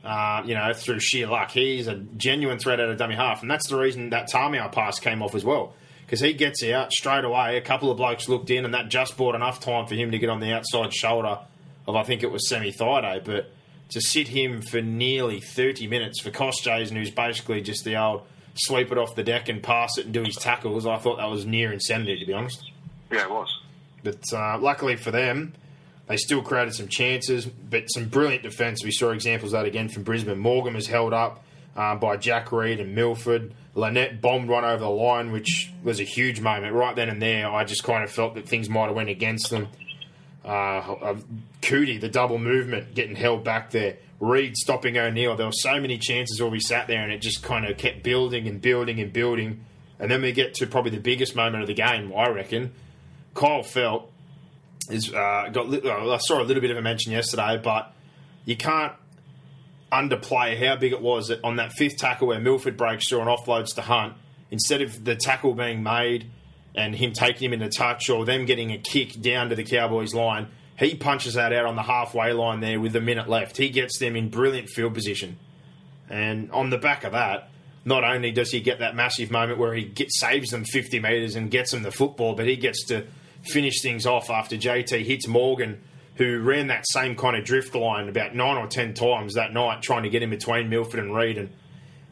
[0.05, 1.51] uh, you know, through sheer luck.
[1.51, 4.99] He's a genuine threat out of dummy half, and that's the reason that Tamou pass
[4.99, 5.73] came off as well.
[6.05, 7.57] Because he gets out straight away.
[7.57, 10.17] A couple of blokes looked in, and that just bought enough time for him to
[10.17, 11.39] get on the outside shoulder
[11.89, 13.51] of I think it was Semi Thaiday, but
[13.89, 18.21] to sit him for nearly 30 minutes for Kostjasyn, who's basically just the old
[18.53, 21.29] sweep it off the deck and pass it and do his tackles, I thought that
[21.29, 22.71] was near insanity, to be honest.
[23.11, 23.59] Yeah, it was.
[24.03, 25.53] But uh, luckily for them,
[26.07, 28.83] they still created some chances, but some brilliant defence.
[28.83, 30.39] We saw examples of that again from Brisbane.
[30.39, 31.43] Morgan was held up
[31.75, 33.53] um, by Jack Reed and Milford.
[33.75, 36.73] Linnett bombed one over the line, which was a huge moment.
[36.73, 39.49] Right then and there, I just kind of felt that things might have went against
[39.49, 39.67] them.
[40.43, 41.17] Uh, uh,
[41.61, 43.97] Cootie, the double movement, getting held back there.
[44.19, 45.35] Reed stopping O'Neill.
[45.35, 48.03] There were so many chances where we sat there and it just kind of kept
[48.03, 49.65] building and building and building.
[49.99, 52.73] And then we get to probably the biggest moment of the game, I reckon.
[53.33, 54.07] Kyle Feldt
[54.89, 55.67] is uh, got.
[55.85, 57.93] I saw a little bit of a mention yesterday, but
[58.45, 58.93] you can't
[59.91, 63.29] underplay how big it was that on that fifth tackle where Milford breaks through and
[63.29, 64.13] offloads to Hunt.
[64.51, 66.29] Instead of the tackle being made
[66.75, 70.13] and him taking him into touch or them getting a kick down to the Cowboys
[70.13, 73.57] line, he punches that out on the halfway line there with a minute left.
[73.57, 75.37] He gets them in brilliant field position.
[76.09, 77.49] And on the back of that,
[77.85, 81.35] not only does he get that massive moment where he get, saves them 50 metres
[81.35, 83.05] and gets them the football, but he gets to
[83.41, 85.81] finish things off after JT hits Morgan,
[86.15, 89.81] who ran that same kind of drift line about nine or ten times that night,
[89.81, 91.37] trying to get in between Milford and Reed.
[91.37, 91.49] And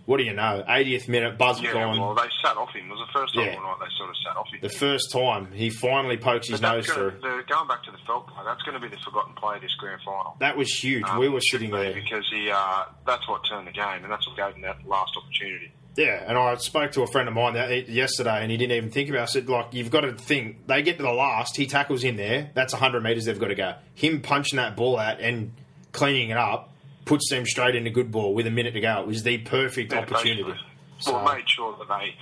[0.08, 0.64] what do you know?
[0.68, 2.00] 80th minute, buzzer Yeah, gone.
[2.00, 2.90] well, they sat off him.
[2.90, 3.56] It was the first time Yeah.
[3.58, 4.60] all night they sort of sat off him.
[4.62, 7.12] the first time he finally pokes his nose through.
[7.22, 9.60] gonna, the, going back to the Feldt play, that's going to be the forgotten play
[9.60, 10.36] this grand final.
[10.40, 11.04] That was huge.
[11.06, 11.94] Um, we were sitting there.
[11.94, 15.12] because he uh, that's what turned the game, and that's what gave him that last
[15.16, 15.72] opportunity.
[15.98, 18.92] Yeah, and I spoke to a friend of mine that, yesterday, and he didn't even
[18.92, 19.20] think about.
[19.20, 19.24] it.
[19.24, 20.68] I said, like, you've got to think.
[20.68, 22.52] They get to the last, he tackles in there.
[22.54, 23.74] That's hundred meters they've got to go.
[23.96, 25.54] Him punching that ball out and
[25.94, 26.72] cleaning it up
[27.08, 29.00] puts them straight into good ball with a minute to go.
[29.02, 30.54] It was the perfect Yeah, opportunity.
[31.00, 32.16] So- Well, made sure that they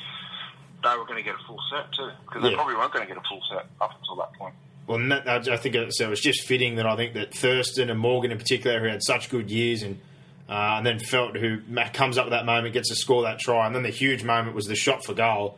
[0.83, 2.55] they were going to get a full set too, because they Yeah.
[2.57, 4.53] probably weren't going to get a full set up until that point.
[4.85, 7.33] Well, and that, I think it, so it was just fitting that I think that
[7.33, 9.99] Thurston and Morgan in particular, who had such good years, and
[10.47, 11.57] uh, and then Feldt, who
[11.93, 14.55] comes up with that moment, gets to score that try, and then the huge moment
[14.55, 15.57] was the shot for goal.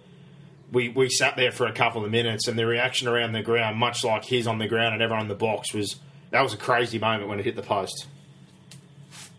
[0.72, 3.76] We we sat there for a couple of minutes, and the reaction around the ground,
[3.78, 5.98] much like his on the ground and everyone in the box, was
[6.32, 8.08] that was a crazy moment when it hit the post.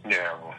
[0.08, 0.54] Yeah, well,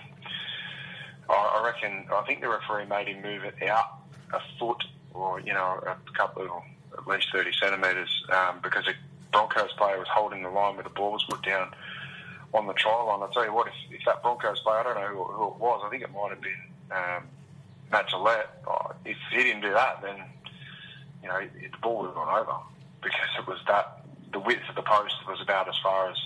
[1.30, 2.06] I, reckon.
[2.12, 4.00] I think the referee made him move it out
[4.34, 4.84] a foot,
[5.14, 6.64] or you know, a couple of
[6.98, 8.94] at least thirty centimetres, um, because a
[9.32, 11.72] Broncos player was holding the line where the ball was put down
[12.54, 13.22] on the try line.
[13.22, 15.60] I tell you what, if, if that Broncos player, I don't know who, who it
[15.60, 15.84] was.
[15.86, 16.54] I think it might have been
[16.92, 17.24] um,
[17.92, 18.48] Matt Gillett.
[18.68, 20.18] Oh, if he didn't do that, then
[21.22, 22.58] you know the ball would have gone over
[23.02, 26.18] because it was that the width of the post was about as far as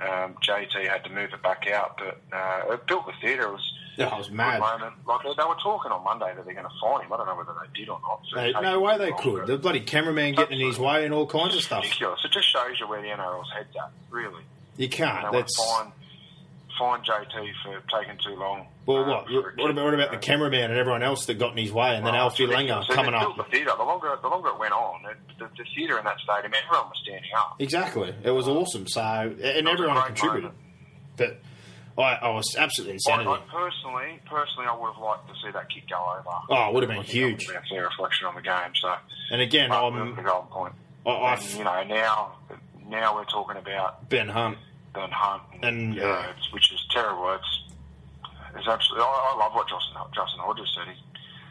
[0.00, 1.98] um, JT had to move it back out.
[1.98, 3.44] But uh, it built the theatre.
[3.48, 4.60] It was Yeah, it was mad.
[4.60, 4.94] moment.
[5.06, 7.12] Like they, they were talking on Monday that they're going to fine him.
[7.12, 8.20] I don't know whether they did or not.
[8.32, 9.46] So They, no way they could.
[9.46, 11.82] The bloody cameraman getting in his way and all kinds of stuff.
[11.84, 12.20] ridiculous.
[12.24, 13.90] It just shows you where the NRL's head's at.
[14.10, 14.42] Really,
[14.76, 15.22] You you can't.
[15.24, 15.92] know, That's fine,
[16.80, 18.66] fine JT for taking too long.
[18.86, 19.30] well, um, what?
[19.58, 22.04] What about, what about the cameraman and everyone else that got in his way, and
[22.04, 22.46] then Alfie.
[22.46, 23.36] Langer It- coming up?
[23.36, 23.72] The theatre.
[23.76, 26.88] The longer, the longer it went on, it, the, the theatre in that stadium, everyone
[26.88, 27.56] was standing up.
[27.58, 28.14] Exactly.
[28.24, 28.88] It was awesome.
[28.88, 30.42] So, and It was a everyone contributed.
[30.44, 30.58] moment.
[31.16, 31.40] But
[31.98, 33.30] I, I was absolutely I, insanity.
[33.30, 36.36] I personally, personally, I would have liked to see that kick go over.
[36.48, 37.46] Oh, it would have been I huge.
[37.46, 38.72] would have been a reflection on the game.
[38.80, 38.94] So,
[39.30, 40.74] And again, I'm the golden point.
[41.06, 42.36] I, I, And, you know, now,
[42.88, 44.56] now we're talking about Ben Hunt.
[44.94, 47.32] Ben Hunt, And, know, uh, it's, which is terrible.
[47.34, 47.62] It's,
[48.56, 49.04] it's absolutely.
[49.04, 50.94] I, I love what Justin Justin Hodges said.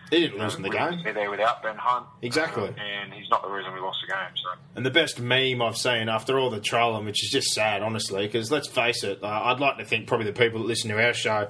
[0.10, 1.02] He, He didn't lose in the game.
[1.04, 2.06] be there without Ben Hunt.
[2.22, 2.68] Exactly.
[2.78, 4.34] And he's not the reason we lost the game.
[4.36, 7.82] So And the best meme I've seen after all the trolling, which is just sad,
[7.82, 10.90] honestly, because let's face it, uh, I'd like to think probably the people that listen
[10.90, 11.50] to our show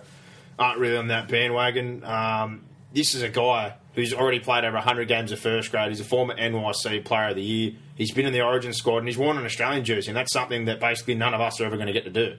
[0.60, 2.04] aren't really on that bandwagon.
[2.04, 5.90] Um, this is a guy who's already played over 100 games of first grade.
[5.90, 7.72] He's a former NYC Player of the Year.
[7.96, 10.66] He's been in the Origin squad and he's worn an Australian jersey, and that's something
[10.66, 12.36] that basically none of us are ever going to get to do.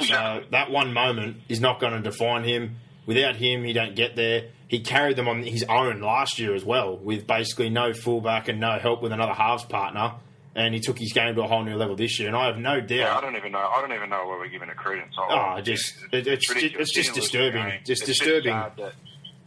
[0.00, 2.76] So that one moment is not going to define him.
[3.06, 4.48] Without him, he don't get there.
[4.68, 8.58] He carried them on his own last year as well, with basically no fullback and
[8.60, 10.14] no help with another halves partner.
[10.54, 12.28] And he took his game to a whole new level this year.
[12.28, 12.90] And I have no doubt.
[12.90, 13.58] yeah, I don't even know.
[13.58, 15.14] I don't even know where we're giving it credence.
[15.18, 16.88] Oh, just it, it's ridiculous.
[16.88, 17.62] it's just Didn't lose the disturbing.
[17.70, 17.80] game.
[17.84, 18.92] Just It's disturbing sad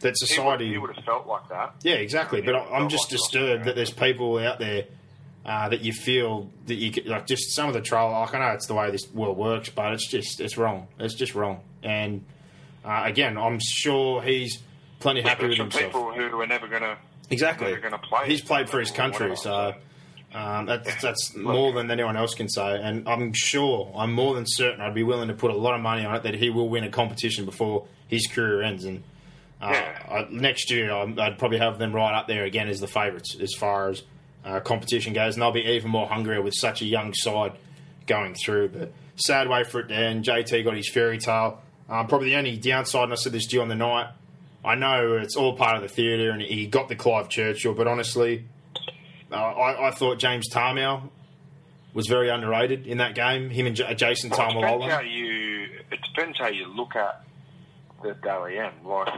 [0.00, 0.68] that he would- society.
[0.70, 1.74] He would have felt like that.
[1.82, 2.40] Yeah, exactly.
[2.40, 4.84] But I- I'm just like he lost the disturbed that there's people out there
[5.44, 8.10] uh, that you feel that you could, like just some of the troll.
[8.10, 10.88] Like I know it's the way this world works, but it's just it's wrong.
[10.98, 11.60] It's just wrong.
[11.82, 12.24] And
[12.84, 14.58] uh, again, I'm sure he's
[14.98, 15.84] plenty happy with himself.
[15.84, 16.96] people who are never going to.
[17.28, 17.68] Exactly.
[17.68, 19.74] never gonna play He's played for his country, so
[20.32, 22.80] um, that's that's more than anyone else can say.
[22.80, 25.80] And I'm sure, I'm more than certain, I'd be willing to put a lot of
[25.80, 28.84] money on it that he will win a competition before his career ends.
[28.84, 29.02] And
[29.60, 30.02] uh, Yeah.
[30.08, 33.36] I, next year, I'm- I'd probably have them right up there again as the favourites
[33.40, 34.02] as far as
[34.44, 37.52] uh, competition goes, and they'll be even more hungrier with such a young side
[38.06, 38.68] going through.
[38.68, 40.24] But sad way for it to end.
[40.24, 41.60] JT got his fairy tale.
[41.88, 44.08] Um, probably the only downside, and I said this to you on the night.
[44.64, 47.86] I know it's all part of the theatre, and he got the Clive Churchill, but
[47.86, 48.44] honestly,
[49.30, 51.08] uh, I, I thought James Tamou
[51.94, 53.50] was very underrated in that game.
[53.50, 55.62] Him and J- Jason Well, it depends how you.
[55.90, 57.24] It depends how you look at
[58.02, 58.72] the Dally M.
[58.84, 59.08] Like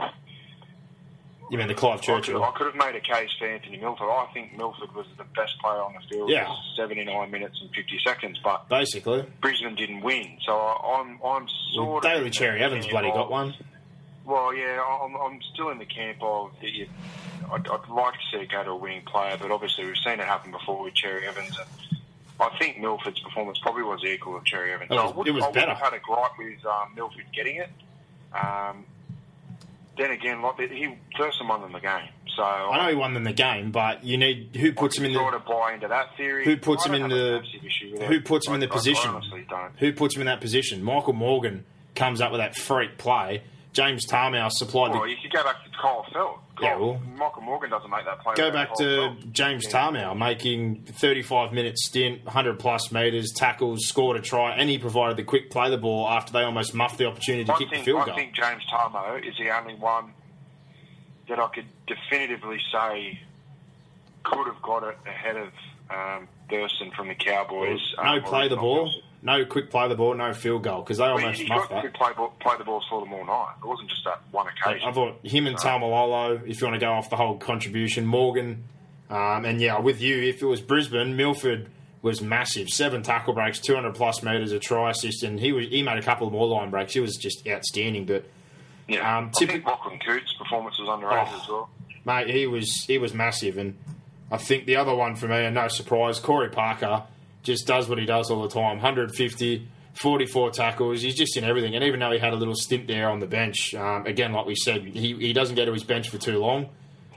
[1.51, 2.43] You mean the Clive I could, Churchill?
[2.43, 4.07] I could have made a case for Anthony Milford.
[4.07, 6.45] I think Milford was the best player on the field Yeah.
[6.45, 10.37] for 79 minutes and 50 seconds, but Basically, Brisbane didn't win.
[10.45, 13.55] So I- I'm I'm sort of Daly in Cherry Evans bloody of- got one.
[14.25, 16.69] Well, yeah, I'm, I'm still in the camp of that.
[16.71, 16.87] You,
[17.51, 20.19] I'd, I'd like to see it go to a winning player, but obviously we've seen
[20.19, 21.57] it happen before with Cherry Evans.
[21.57, 21.67] And
[22.39, 24.91] I think Milford's performance probably was equal to Cherry Evans.
[24.91, 25.73] It So was- I would, it was I would better.
[25.73, 27.69] have had a gripe with um, Milford getting it.
[28.33, 28.85] Um,
[29.99, 33.25] then again, like he Thurston won them the game, so I know he won them
[33.25, 36.45] the game, but you need who puts him in the of buy into that theory.
[36.45, 38.07] who puts him in the massive issue with it.
[38.07, 39.21] who puts him in the I- position?
[39.79, 40.83] Who puts him in that position?
[40.83, 43.43] Michael Morgan comes up with that freak play.
[43.71, 46.39] James Tamou supplied Well, the you could go back to Kyle Feldt.
[46.59, 48.33] Yeah, well- Michael Morgan doesn't make that play.
[48.35, 49.31] Go back to Feldt.
[49.31, 49.71] James Yeah.
[49.91, 55.17] Tamou making 35 minute stint, 100 plus metres, tackles, scored a try, and he provided
[55.17, 57.81] the quick play the ball after they almost muffed the opportunity to I kick think,
[57.81, 58.13] the field I goal.
[58.15, 60.13] I think James Tarmow is the only one
[61.27, 63.19] that I could definitively say
[64.23, 65.49] could have got it ahead of
[65.91, 67.79] um, Thurston from the Cowboys.
[67.97, 71.03] no um, play the ball, no quick play the ball, no field goal because they
[71.03, 71.91] Well, almost he muffed got that.
[71.93, 73.53] to play, ball, play the balls for them all night.
[73.61, 74.87] It wasn't just that one occasion.
[74.87, 78.63] I thought him and Tamalolo, if you want to go off the whole contribution, Morgan,
[79.09, 81.67] um, and yeah, with you, if it was Brisbane, Milford
[82.01, 82.69] was massive.
[82.69, 86.01] Seven tackle breaks, 200 plus metres, a try assist, and he was he made a
[86.03, 86.93] couple of more line breaks.
[86.93, 88.05] He was just outstanding.
[88.05, 88.23] But
[88.87, 89.17] yeah.
[89.17, 91.41] um, I think Lachlan Coote's performance was underrated Oh.
[91.41, 91.69] as well.
[92.05, 93.57] mate, he was he was massive.
[93.57, 93.77] And
[94.31, 97.03] I think the other one for me, and no surprise, Corey Parker
[97.49, 98.77] just does what he does all the time.
[98.77, 101.01] 150, 44 tackles.
[101.01, 101.75] He's just in everything.
[101.75, 104.45] And even though he had a little stint there on the bench, um, again, like
[104.45, 106.69] we said, he, he doesn't go to his bench for too long.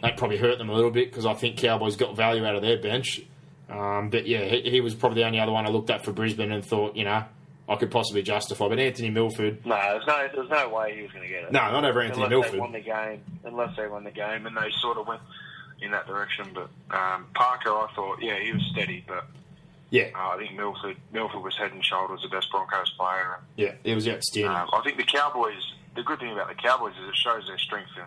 [0.03, 2.62] That probably hurt them a little bit because I think Cowboys got value out of
[2.62, 3.21] their bench.
[3.71, 6.12] Um, but yeah, he, he was probably the only other one I looked at for
[6.12, 7.25] Brisbane and thought, you know,
[7.68, 8.68] I could possibly justify.
[8.68, 11.53] But Anthony Milford, No, there's no, there's no way he was going to get it.
[11.53, 12.53] no, not over Anthony unless Milford.
[12.55, 13.23] they won the game.
[13.45, 15.21] Unless they won the game, and they sort of went
[15.81, 16.49] in that direction.
[16.53, 19.27] But um, Parker, I thought, yeah, he was steady, but
[19.92, 23.38] Yeah, uh, I think Milford, Milford was head and shoulders the best Broncos player.
[23.59, 24.50] yeah, it was outstanding.
[24.50, 25.62] Um, I think the Cowboys.
[25.94, 28.05] The good thing about the Cowboys is it shows their strength in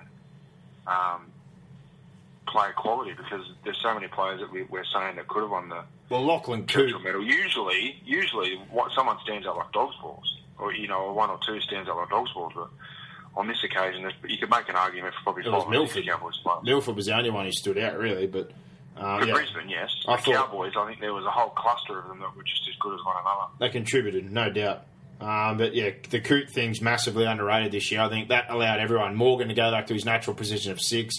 [0.91, 1.27] um,
[2.47, 5.69] player quality because there's so many players that we, we're saying that could have won
[5.69, 7.23] the well, Lachlan Churchill medal.
[7.23, 11.59] Usually, usually, what someone stands out like dog's balls, or you know, one or two
[11.61, 12.53] stands out like dog's balls.
[12.55, 12.69] But
[13.35, 16.05] on this occasion, you could make an argument for probably It was five Milford.
[16.63, 18.25] Milford was the only one who stood out, really.
[18.25, 18.49] But
[18.97, 19.89] uh, yeah, Brisbane, yes.
[20.07, 22.43] I the thought- Cowboys, I think there was a whole cluster of them that were
[22.43, 23.51] just as good as one another.
[23.59, 24.85] they contributed, no doubt.
[25.21, 28.01] Um, but yeah, the Coote thing's massively underrated this year.
[28.01, 31.15] I think that allowed everyone, Morgan, to go back to his natural position of six.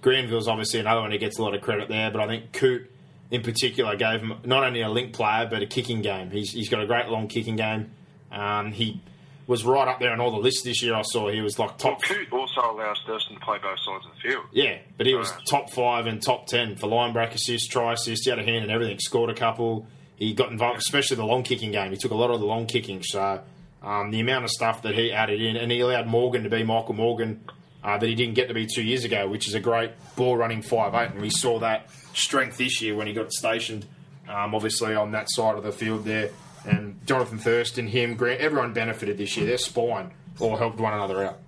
[0.00, 2.90] Granville's obviously another one who gets a lot of credit there, but I think Coote
[3.30, 6.30] in particular gave him not only a link player but a kicking game.
[6.30, 7.90] He's, he's got a great long kicking game.
[8.32, 9.00] Um, he
[9.46, 10.94] was right up there on all the lists this year.
[10.94, 12.02] I saw he was like Well, top.
[12.02, 14.44] Coote also allows Thurston to play both sides of the field.
[14.52, 15.40] Yeah, but he was Right.
[15.46, 18.24] top five and top ten for line break assists, try assists.
[18.24, 18.98] He had a hand in everything.
[18.98, 19.86] Scored a couple.
[20.16, 21.90] He got involved, especially the long kicking game.
[21.90, 23.02] He took a lot of the long kicking.
[23.02, 23.40] So
[23.82, 26.62] um, the amount of stuff that he added in, and he allowed Morgan to be
[26.62, 27.44] Michael Morgan
[27.82, 30.36] uh, that he didn't get to be two years ago, which is a great ball
[30.38, 31.10] running five eight.
[31.12, 33.84] And we saw that strength this year when he got stationed,
[34.26, 36.30] um, obviously on that side of the field there.
[36.64, 39.46] And Jonathan Thurston, him, Grant, everyone benefited this year.
[39.46, 41.40] Their spine all helped one another out.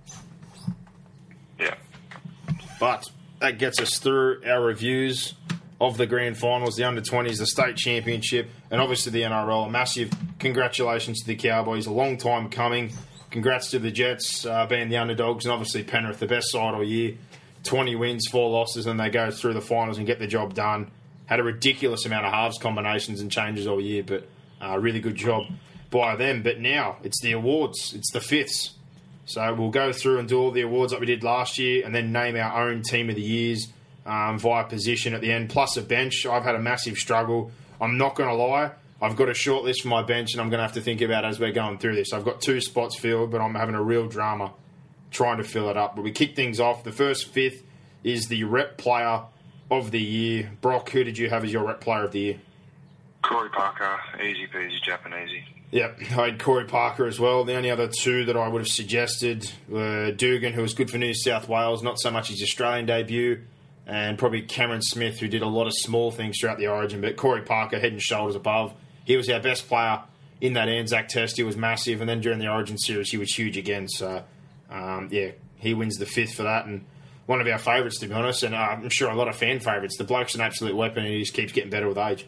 [1.59, 1.75] Yeah.
[2.79, 3.05] But
[3.39, 5.33] that gets us through our reviews
[5.79, 9.67] of the grand finals, the under 20s, the state championship, and obviously the NRL.
[9.67, 11.85] A massive congratulations to the Cowboys.
[11.85, 12.91] A long time coming.
[13.29, 16.83] Congrats to the Jets uh, being the underdogs, and obviously Penrith, the best side all
[16.83, 17.15] year.
[17.63, 20.89] 20 wins, four losses, and they go through the finals and get the job done.
[21.25, 24.27] Had a ridiculous amount of halves combinations and changes all year, but
[24.61, 25.45] uh, really good job
[25.89, 26.43] by them.
[26.43, 28.73] But now it's the awards, it's the fifths.
[29.25, 31.93] So we'll go through and do all the awards that we did last year, and
[31.93, 33.67] then name our own team of the years
[34.05, 36.25] um, via position at the end, plus a bench.
[36.25, 37.51] I've had a massive struggle.
[37.81, 38.71] I'm not going to lie.
[39.01, 41.01] I've got a short list for my bench, and I'm going to have to think
[41.01, 42.13] about as we're going through this.
[42.13, 44.53] I've got two spots filled, but I'm having a real drama
[45.11, 45.95] trying to fill it up.
[45.95, 46.83] But we kick things off.
[46.83, 47.63] The first fifth
[48.03, 49.23] is the rep player
[49.69, 50.51] of the year.
[50.61, 52.39] Brock, who did you have as your rep player of the year?
[53.27, 55.43] Corey Parker, easy peasy Japanesey.
[55.71, 57.43] Yep, I had Corey Parker as well.
[57.43, 60.97] The only other two that I would have suggested were Dugan, who was good for
[60.97, 63.41] New South Wales, not so much his Australian debut,
[63.85, 67.01] and probably Cameron Smith, who did a lot of small things throughout the origin.
[67.01, 68.73] But Corey Parker, head and shoulders above.
[69.03, 70.03] He was our best player
[70.39, 71.35] in that Anzac test.
[71.35, 73.89] He was massive, and then during the origin series, he was huge again.
[73.89, 74.23] So,
[74.69, 76.85] um, yeah, he wins the fifth for that, and
[77.25, 79.59] one of our favourites, to be honest, and uh, I'm sure a lot of fan
[79.59, 79.97] favourites.
[79.97, 82.25] The bloke's an absolute weapon, and he just keeps getting better with age.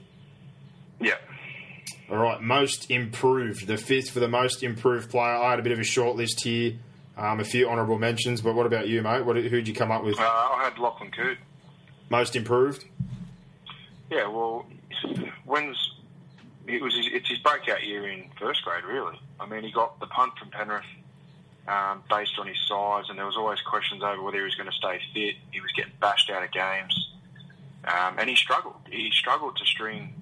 [2.09, 3.67] All right, most improved.
[3.67, 5.35] The fifth for the most improved player.
[5.35, 6.73] I had a bit of a short list here,
[7.15, 8.41] um, a few honourable mentions.
[8.41, 9.25] But what about you, mate?
[9.25, 10.19] What who'd you come up with?
[10.19, 11.37] Uh, I had Lachlan Coote.
[12.09, 12.85] Most improved.
[14.09, 14.65] Yeah, well,
[15.45, 15.77] when's
[16.65, 19.19] it was his, it's his breakout year in first grade, really.
[19.39, 20.83] I mean, he got the punt from Penrith
[21.67, 24.69] um, based on his size, and there was always questions over whether he was going
[24.69, 25.35] to stay fit.
[25.51, 27.11] He was getting bashed out of games,
[27.85, 28.75] um, and he struggled.
[28.89, 30.18] He struggled to string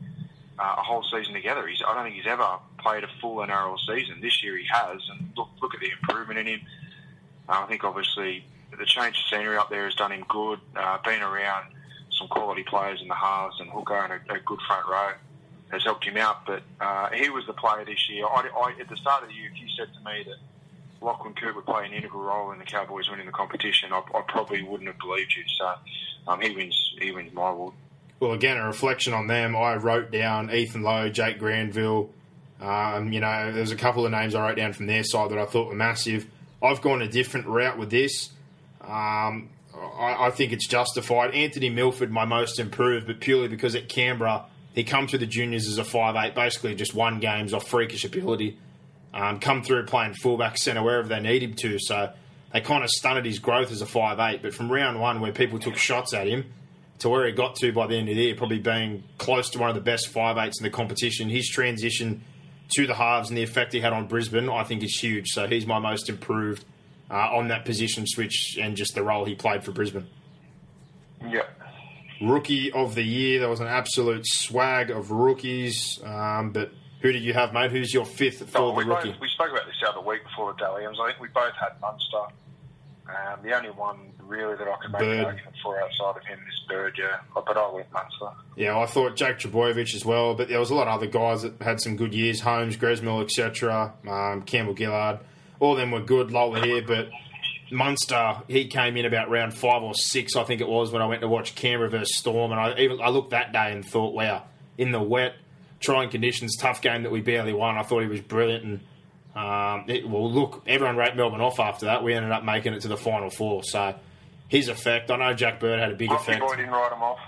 [0.60, 1.68] uh, a whole season together.
[1.68, 4.20] He's, I don't think he's ever played a full NRL season.
[4.22, 6.62] This year he has, and look look at the improvement in him.
[7.48, 8.44] Uh, I think obviously
[8.78, 10.60] the change of scenery up there has done him good.
[10.76, 11.68] Uh, being around
[12.12, 15.12] some quality players in the halves and hooker and a, a good front row
[15.70, 16.46] has helped him out.
[16.46, 18.26] But uh, he was the player this year.
[18.26, 21.34] I, I, at the start of the year, if you said to me that Lachlan
[21.34, 24.64] Coote would play an integral role in the Cowboys winning the competition, I, I probably
[24.64, 25.44] wouldn't have believed you.
[25.58, 25.74] So
[26.28, 26.96] um, he wins.
[27.00, 27.74] He wins my award.
[28.20, 29.56] Well, again, a reflection on them.
[29.56, 32.10] I wrote down Ethan Lowe, Jake Granville.
[32.60, 35.38] Um, you know, there's a couple of names I wrote down from their side that
[35.38, 36.26] I thought were massive.
[36.64, 38.32] I've gone a different route with this.
[38.82, 41.36] Um, I, I think it's justified.
[41.36, 44.46] Anthony Milford, my most improved, but purely because at Canberra
[44.78, 48.06] He come through the juniors as a five eight, basically just won games off freakish
[48.06, 48.60] ability.
[49.12, 51.80] Um, come through playing fullback, centre, wherever they need him to.
[51.80, 52.12] So
[52.54, 54.44] they kind of stunted his growth as a five eight.
[54.44, 56.46] But from round one, where people took shots at him,
[57.00, 59.60] to where he got to by the end of the year, probably being close to
[59.60, 61.30] one of the best five eights in the competition.
[61.30, 62.24] His transition
[62.76, 65.28] to the halves and the effect he had on Brisbane, I think, is huge.
[65.30, 66.66] So he's my most improved
[67.10, 70.08] uh, on that position switch and just the role he played for Brisbane.
[71.30, 71.44] Yeah.
[72.22, 76.00] Rookie of the year, there was an absolute swag of rookies.
[76.04, 76.72] Um, but
[77.02, 77.70] who did you have, mate?
[77.72, 79.12] Who's your fifth for Oh, the rookie?
[79.12, 80.98] both, we spoke about this the other week before the Dally Ms.
[81.02, 82.34] I think we both had Munster.
[83.10, 85.20] Um, the only one really that I could make Bird.
[85.20, 87.20] an argument for outside of him is Bird, yeah.
[87.34, 88.30] But I went Munster.
[88.56, 91.44] Yeah, I thought Jake Trbojevic as well, but there was a lot of other guys
[91.44, 92.42] that had some good years.
[92.42, 93.94] Holmes, Gresmill, etc.
[94.08, 95.20] Um, Campbell Gillard,
[95.60, 96.32] all of them were good.
[96.32, 97.10] Lola here, but
[97.72, 101.06] Munster, he came in about round five or six, I think it was, when I
[101.06, 104.14] went to watch Canberra versus Storm, and I even I looked that day and thought,
[104.14, 104.44] wow,
[104.78, 105.36] in the wet,
[105.80, 107.78] trying conditions, tough game that we barely won.
[107.78, 108.80] I thought he was brilliant, and
[109.38, 112.04] um, it, well, look, everyone wrote Melbourne off after that.
[112.04, 113.94] We ended up making it to the final four, so
[114.48, 115.12] his effect.
[115.12, 116.42] I know Jack Bird had a big I effect.
[116.42, 117.20] I didn't write him off.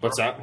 [0.00, 0.40] What's I that?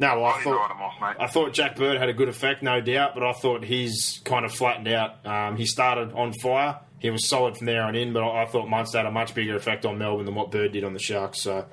[0.00, 1.16] No, well, I I thought off.
[1.20, 4.44] I thought Jack Bird had a good effect, no doubt, but I thought he's kind
[4.44, 5.24] of flattened out.
[5.24, 6.80] Um, he started on fire.
[6.98, 9.34] He was solid from there on in, but I, I thought Munster had a much
[9.34, 11.42] bigger effect on Melbourne than what Bird did on the Sharks.
[11.42, 11.64] So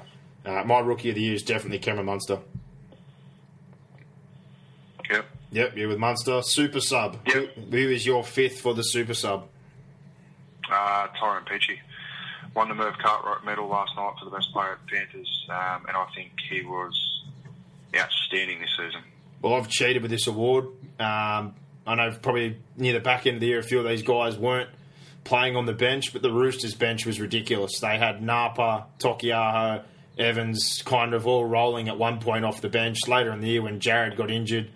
[0.46, 2.40] uh, my rookie of the year is definitely Cameron Munster.
[5.52, 5.78] Yep.
[5.78, 6.42] You're with Munster.
[6.44, 7.18] Super sub.
[7.26, 7.56] Yep.
[7.72, 9.48] Who, is your fifth for the super sub?
[10.72, 11.80] Uh, Tyrone Peachey
[12.54, 15.96] won the Merv Cartwright medal last night for the best player at Panthers, um, and
[15.96, 17.24] I think he was
[17.96, 19.02] outstanding this season.
[19.42, 20.66] Well, I've cheated with this award.
[21.00, 21.54] Um,
[21.86, 24.38] I know probably near the back end of the year, a few of these guys
[24.38, 24.70] weren't
[25.24, 27.80] playing on the bench, but the Roosters bench was ridiculous.
[27.80, 29.84] They had Napa, Taukeiaho,
[30.18, 33.08] Evans kind of all rolling at one point off the bench.
[33.08, 34.72] Later in the year, when Jared got injured,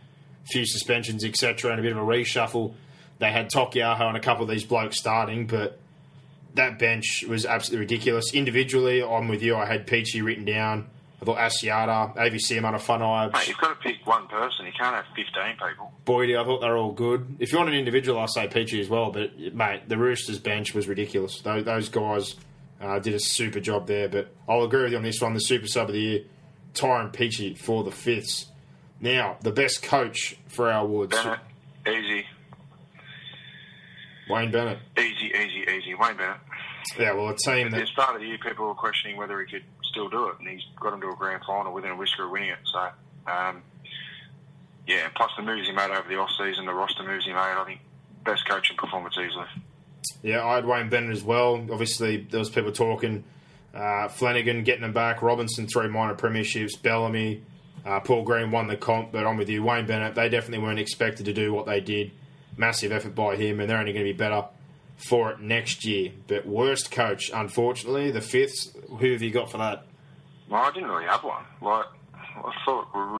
[0.45, 2.73] few suspensions, etc., and a bit of a reshuffle,
[3.19, 5.79] they had Taukeiaho and a couple of these blokes starting, but
[6.55, 8.33] that bench was absolutely ridiculous.
[8.33, 9.55] Individually, I'm with you.
[9.55, 10.87] I had Peachey written down.
[11.21, 13.29] I thought Asiata, AVC amount of fun eye.
[13.31, 14.65] Mate, you've got to pick one person.
[14.65, 15.93] You can't have 15 people.
[16.03, 17.35] Boydie, I thought they were all good.
[17.37, 19.11] If you want an individual, I say Peachey as well.
[19.11, 21.39] But mate, the Roosters bench was ridiculous.
[21.41, 22.35] Those, those guys
[22.81, 24.09] uh, did a super job there.
[24.09, 25.35] But I'll agree with you on this one.
[25.35, 26.23] The super sub of the year,
[26.73, 28.47] Tyrone Peachey for the fifths.
[29.01, 31.39] Now, the best coach for our awards, Bennett,
[31.87, 32.25] easy,
[34.29, 34.79] Wayne Bennett.
[34.97, 35.95] easy, easy, easy.
[35.95, 36.37] Wayne Bennett.
[36.97, 39.39] Yeah, well, a team At that the start of the year, people were questioning whether
[39.41, 41.95] he could still do it, and he's got him to a grand final within a
[41.95, 42.59] whisker of winning it.
[42.71, 42.79] So,
[43.27, 43.63] um,
[44.87, 47.31] yeah, and plus the moves he made over the off season, the roster moves he
[47.31, 47.81] made, I think
[48.23, 49.45] best coaching performance easily.
[50.21, 51.55] Yeah, I had Wayne Bennett as well.
[51.71, 53.23] Obviously, there was people talking
[53.73, 57.43] uh, Flanagan getting him back, Robinson three minor premierships, Bellamy,
[57.86, 59.11] uh, Paul Green won the comp.
[59.11, 60.15] But I'm with you, Wayne Bennett.
[60.15, 62.11] They definitely weren't expected to do what they did.
[62.57, 64.45] Massive effort by him, and they're only going to be better
[64.97, 66.11] for it next year.
[66.27, 68.75] But worst coach, unfortunately, the fifth.
[68.99, 69.86] Who have you got for that?
[70.49, 71.43] Well, I didn't really have one.
[71.61, 73.19] Like, I thought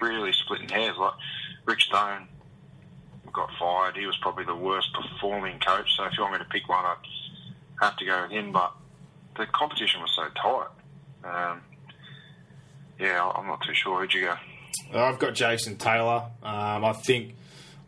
[0.00, 0.96] Really splitting hairs.
[0.98, 1.14] Like
[1.66, 2.28] Rick Stone
[3.32, 3.96] got fired.
[3.96, 5.90] He was probably the worst performing coach.
[5.96, 6.96] So if you want me to pick one, I'd
[7.80, 8.52] have to go with him.
[8.52, 8.72] But
[9.36, 10.68] the competition was so tight.
[11.24, 11.60] Um,
[12.98, 14.00] yeah, I'm not too sure.
[14.00, 14.34] Who'd you go?
[14.98, 16.24] I've got Jason Taylor.
[16.42, 17.34] Um, I think,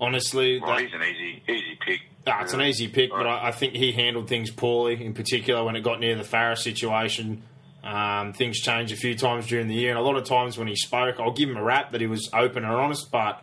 [0.01, 2.01] honestly, Well, that- he's an easy, easy pick.
[2.27, 5.65] Ah, it's an easy pick, but I, I think he handled things poorly, in particular
[5.65, 7.43] when it got near the Farah situation.
[7.91, 10.69] Um, things changed a few times during the year, and a lot of times when
[10.69, 13.43] he spoke, I'll give him a rap that he was open and honest, but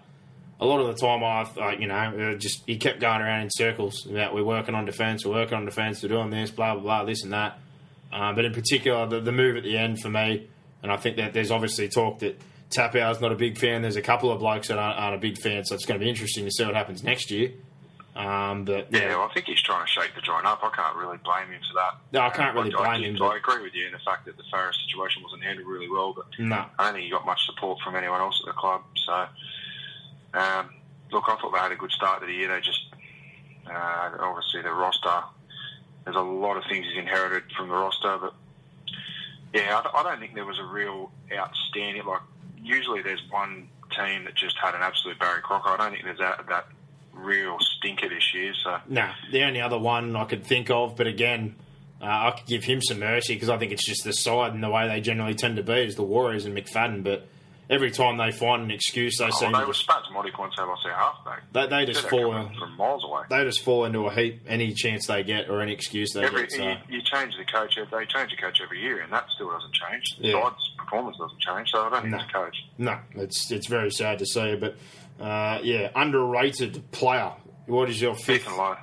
[0.62, 1.96] a lot of the time, I, I you know,
[2.32, 5.58] uh, just he kept going around in circles about we're working on defence, we're working
[5.58, 7.60] on defence, we're doing this, blah blah blah, this and that.
[8.14, 10.48] Um, but in particular, the, the move at the end for me,
[10.82, 12.40] and I think that there's obviously talk that
[12.70, 13.82] Tapau's not a big fan.
[13.82, 16.04] There's a couple of blokes that aren't, aren't a big fan, so it's going to
[16.04, 17.52] be interesting to see what happens next year.
[18.18, 20.60] Um, but Yeah, well, I think he's trying to shake the joint up.
[20.64, 21.98] I can't really blame him for that.
[22.14, 24.26] No, I can't really I, blame I, him, I agree with you in the fact
[24.26, 26.66] that the Farah situation wasn't handled really well, but no.
[26.80, 28.82] I don't think he got much support from anyone else at the club.
[29.06, 29.14] So,
[30.34, 30.70] um,
[31.12, 32.48] look, I thought they had a good start to the year.
[32.48, 32.82] They just,
[33.70, 35.24] uh, obviously, the roster,
[36.04, 38.34] there's a lot of things he's inherited from the roster, but
[39.54, 42.04] Yeah, I, don't- I don't think there was a real outstanding.
[42.06, 42.22] Like
[42.62, 45.70] usually, there's one team that just had an absolute Barry Crocker.
[45.70, 46.68] I don't think there's that that
[47.18, 48.54] real stinker this year.
[48.64, 51.56] So Nah, the only other one I could think of, but again,
[52.02, 54.64] uh, I could give him some mercy because I think it's just the side and
[54.64, 57.04] the way they generally tend to be is the Warriors and McFadden.
[57.04, 57.28] But
[57.70, 60.84] every time they find an excuse, they oh, seem they were spasmodic once they lost
[60.84, 61.42] their halfback.
[61.54, 63.24] they, they just fall from miles away.
[63.30, 66.44] they just fall into a heap any chance they get or any excuse they Every,
[66.44, 66.52] get.
[66.52, 66.64] So.
[66.64, 67.76] you, you change the coach.
[67.76, 70.18] They change the coach every year, and that still doesn't change.
[70.20, 70.44] The Yeah.
[70.44, 71.72] side's performance doesn't change.
[71.72, 72.20] So I don't think No.
[72.20, 72.58] it's coach.
[72.78, 74.78] No, it's it's very sad to see, but
[75.20, 77.32] uh, yeah, underrated player.
[77.66, 78.48] What is your fifth?
[78.48, 78.78] Ethan Lowe.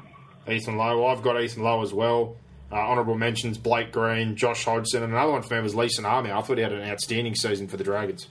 [0.49, 1.07] Ethan Lowe.
[1.07, 2.37] I've got Ethan Lowe as well.
[2.70, 6.32] Uh, honourable mentions: Blake Green, Josh Hodgson, and another one for me was Leeson Army.
[6.32, 8.28] I thought he had an outstanding season for the Dragons.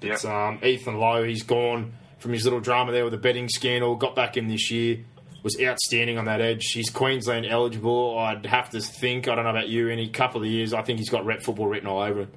[0.00, 0.12] Yeah.
[0.12, 1.24] It's um, Ethan Lowe.
[1.24, 3.96] He's gone from his little drama there with the betting scandal.
[3.96, 5.04] Got back in this year.
[5.44, 6.64] Was outstanding on that edge.
[6.72, 8.18] He's Queensland eligible.
[8.18, 9.28] I'd have to think.
[9.28, 9.88] I don't know about you.
[9.88, 12.32] In a couple of years, I think he's got rep football written all over him.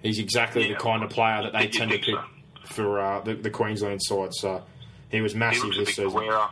[0.00, 2.24] He's exactly the kind of player that they tend to pick so.
[2.66, 4.34] For uh, the, the Queensland side.
[4.34, 4.62] So
[5.10, 6.10] he was He massive a this season.
[6.10, 6.50] Guerra,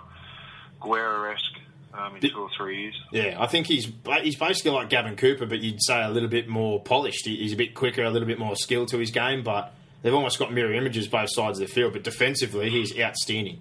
[0.80, 1.60] Guerra-esque
[1.94, 3.00] um, in Did- two or three years.
[3.12, 3.88] Yeah, I think he's
[4.22, 7.26] he's basically like Gavin Cooper, but you'd say a little bit more polished.
[7.26, 10.14] He- He's a bit quicker, a little bit more skill to his game, but they've
[10.14, 11.92] almost got mirror images both sides of the field.
[11.92, 13.60] But defensively, he's outstanding.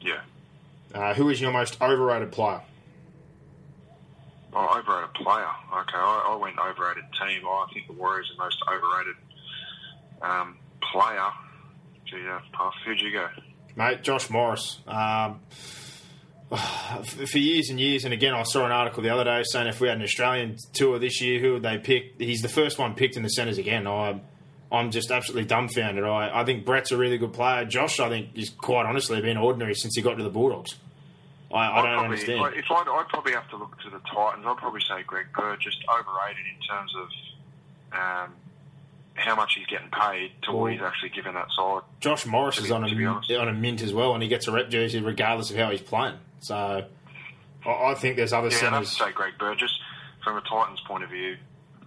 [0.00, 0.20] Yeah.
[0.94, 2.60] Uh, who is your most overrated player?
[4.52, 5.46] Oh, overrated player.
[5.80, 7.42] Okay, I, I went overrated team.
[7.46, 9.16] I think the Warriors are the most overrated
[10.22, 10.56] um,
[10.92, 11.28] player.
[12.12, 12.40] Yeah.
[12.84, 13.28] Who'd you go?
[13.74, 14.80] Mate, Josh Morris.
[14.86, 15.40] Um,
[17.04, 19.80] for years and years, and again, I saw an article the other day saying if
[19.80, 22.14] we had an Australian tour this year, who would they pick?
[22.18, 23.86] He's the first one picked in the centres again.
[23.86, 24.20] I,
[24.70, 26.04] I'm just absolutely dumbfounded.
[26.04, 27.64] I, I think Brett's a really good player.
[27.64, 30.76] Josh, I think, is quite honestly been ordinary since he got to the Bulldogs.
[31.52, 32.54] I, I don't probably, understand.
[32.56, 34.44] If I'd, I'd probably have to look to the Titans.
[34.46, 37.08] I'd probably say Greg Bird, just overrated in terms of
[37.98, 38.34] um,
[39.16, 41.82] how much he's getting paid to what he's actually given that side.
[42.00, 44.52] Josh Morris is be- on a on a mint as well, and he gets a
[44.52, 46.16] rep jersey regardless of how he's playing.
[46.40, 46.84] So
[47.64, 48.96] I, I think there's other Yeah, I'd centres.
[48.98, 49.32] say Greg.
[49.58, 49.74] Just
[50.22, 51.36] from a Titans point of view,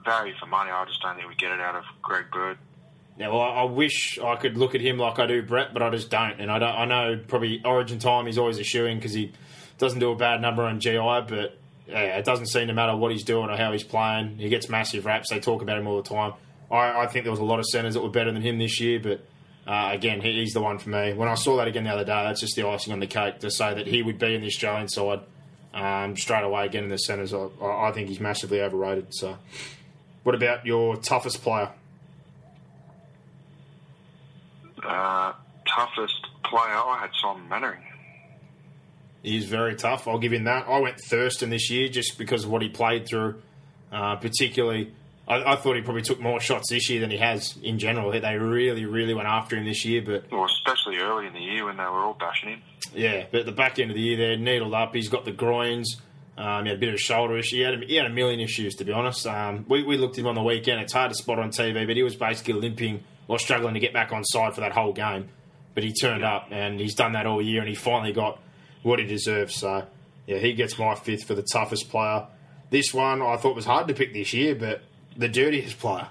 [0.05, 2.57] value for money, I just don't think we get it out of Greg Bird.
[3.17, 5.82] Yeah, well, I, I wish I could look at him like I do Brett, but
[5.84, 6.39] I just don't.
[6.39, 6.73] And I don't.
[6.73, 9.34] I know probably Origin time he's always a shoe because he
[9.77, 11.57] doesn't do a bad number on GI, but
[11.88, 14.38] yeah, it doesn't seem to matter what he's doing or how he's playing.
[14.38, 15.30] He gets massive raps.
[15.30, 16.34] They talk about him all the time.
[16.72, 18.80] I, I think there was a lot of centres that were better than him this
[18.80, 19.26] year, but
[19.67, 21.13] uh, again, he, he's the one for me.
[21.13, 23.39] When I saw that again the other day, that's just the icing on the cake
[23.39, 25.22] to say that he would be in the Australian side
[25.74, 27.34] um, straight away again in the centres.
[27.34, 29.13] I, I I think he's massively overrated.
[29.13, 29.38] So,
[30.24, 31.70] what about your toughest player?
[34.84, 35.34] Uh,
[35.67, 37.84] toughest player, I had Simon Mannering.
[39.22, 40.07] He's very tough.
[40.07, 40.67] I'll give him that.
[40.67, 43.41] I went Thurston this year just because of what he played through.
[43.91, 44.93] Uh, particularly,
[45.30, 48.11] I, I thought he probably took more shots this year than he has in general.
[48.11, 50.01] They really, really went after him this year.
[50.01, 52.61] But Well, especially early in the year when they were all bashing him.
[52.93, 54.93] yeah, but at the back end of the year, they're needled up.
[54.93, 55.97] He's got the groins.
[56.38, 57.57] Um, he had a bit of a shoulder issue.
[57.57, 59.27] He had a, he had a million issues, to be honest.
[59.27, 60.82] Um, we, we looked at him on the weekend.
[60.82, 63.93] It's hard to spot on TV, but he was basically limping or struggling to get
[63.93, 65.30] back on side for that whole game.
[65.75, 68.41] But he turned up, and he's done that all year, and he finally got
[68.84, 69.55] what he deserves.
[69.55, 69.86] So,
[70.27, 72.25] yeah, he gets my fifth for the toughest player.
[72.69, 74.82] This one I thought was hard to pick this year, but
[75.20, 76.07] the dirtiest player.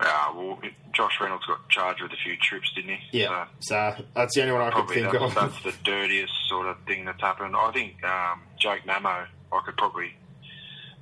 [0.00, 0.58] Uh, well,
[0.92, 3.20] Josh Reynolds got charged with a few trips, didn't he?
[3.20, 5.34] Yeah, so that's the only one I So could think that's, of.
[5.34, 7.54] that's the dirtiest sort of thing that's happened.
[7.56, 10.12] I think um, Jake Mamo, I could probably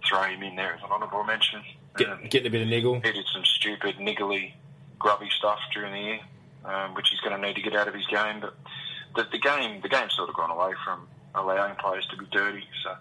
[0.09, 1.61] throw him in there as an honourable mention.
[1.61, 1.64] Um,
[1.97, 2.95] Get, getting a bit of niggle.
[3.03, 4.53] he did some stupid, niggly,
[4.99, 6.20] grubby stuff during the year,
[6.64, 8.41] um, which he's going to need to get out of his game.
[8.41, 8.55] But
[9.16, 12.64] the, the game, the game's sort of gone away from allowing players to be dirty.
[12.85, 12.95] So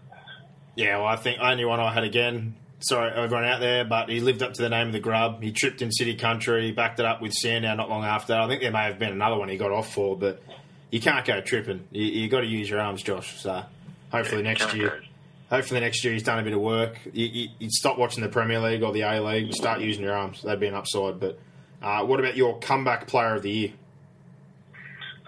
[0.75, 2.55] Yeah, well, I think only one I had again.
[2.81, 5.43] Sorry, everyone out there, but he lived up to the name of the grub.
[5.43, 8.33] He tripped in City Country, he backed it up with Sandow not long after.
[8.33, 10.41] I think there may have been another one he got off for, but
[10.89, 11.87] you can't go tripping.
[11.91, 13.39] You, you got to use your arms, Josh.
[13.39, 13.63] So
[14.11, 15.03] hopefully Yeah, next year,
[15.51, 16.97] hopefully next year he's done a bit of work.
[17.13, 20.03] You, you, you'd stop watching the Premier League or the A League, and start using
[20.03, 20.41] your arms.
[20.41, 21.19] That'd be an upside.
[21.19, 21.39] But
[21.83, 23.73] uh, what about your comeback player of the year?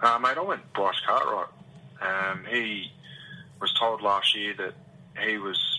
[0.01, 1.49] Uh, mate, I went Bryce Cartwright.
[2.01, 2.91] Um, he
[3.61, 4.73] was told last year that
[5.25, 5.72] he was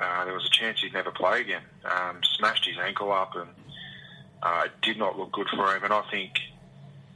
[0.00, 1.62] uh, there was a chance he'd never play again.
[1.84, 3.48] Um, smashed his ankle up and
[4.42, 5.84] uh, it did not look good for him.
[5.84, 6.32] And I think,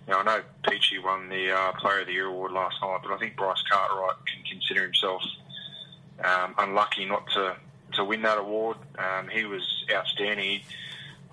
[0.06, 3.00] you know, I know Peachey won the uh, Player of the Year award last night,
[3.02, 5.22] but I think Bryce Cartwright can consider himself
[6.24, 7.56] um, unlucky not to,
[7.94, 8.76] to win that award.
[8.98, 10.44] Um, he was outstanding.
[10.44, 10.64] He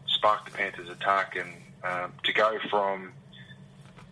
[0.07, 1.49] sparked the Panthers' attack and
[1.83, 3.13] um, to go from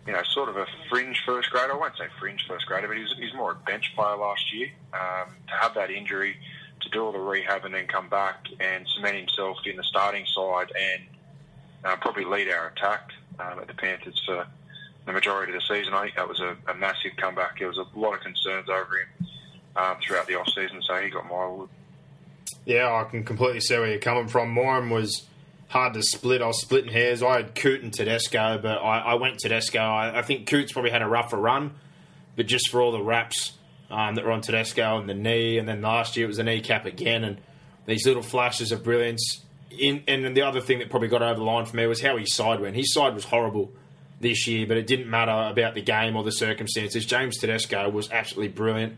[0.06, 1.74] you know, sort of a fringe first grader.
[1.74, 4.18] I won't say fringe first grader, but he was, he was more a bench player
[4.18, 4.70] last year.
[4.94, 6.36] Um, to have that injury,
[6.84, 10.26] to do all the rehab and then come back and cement himself in the starting
[10.26, 11.04] side and
[11.86, 14.46] uh, probably lead our attack um, at the Panthers for
[15.06, 15.94] the majority of the season.
[15.94, 17.60] I think that was a, a massive comeback.
[17.60, 19.28] There was a lot of concerns over him
[19.76, 21.70] um, throughout the off season, so he got my award.
[22.66, 24.52] Yeah, I can completely see where you're coming from.
[24.52, 25.28] Mine was
[25.68, 26.42] hard to split.
[26.42, 27.22] I was splitting hairs.
[27.22, 29.80] I had Coote and Tedesco, but I, I went Tedesco.
[29.80, 31.74] I, I think Coote's probably had a rougher run,
[32.36, 33.54] but just for all the raps
[33.94, 36.44] um, that were on Tedesco and the knee, and then last year it was the
[36.44, 37.38] kneecap again, and
[37.86, 39.42] these little flashes of brilliance.
[39.70, 42.18] In, and the other thing that probably got over the line for me was how
[42.18, 42.76] his side went.
[42.76, 43.72] His side was horrible
[44.20, 47.06] this year, but it didn't matter about the game or the circumstances.
[47.06, 48.98] James Tedesco was absolutely brilliant.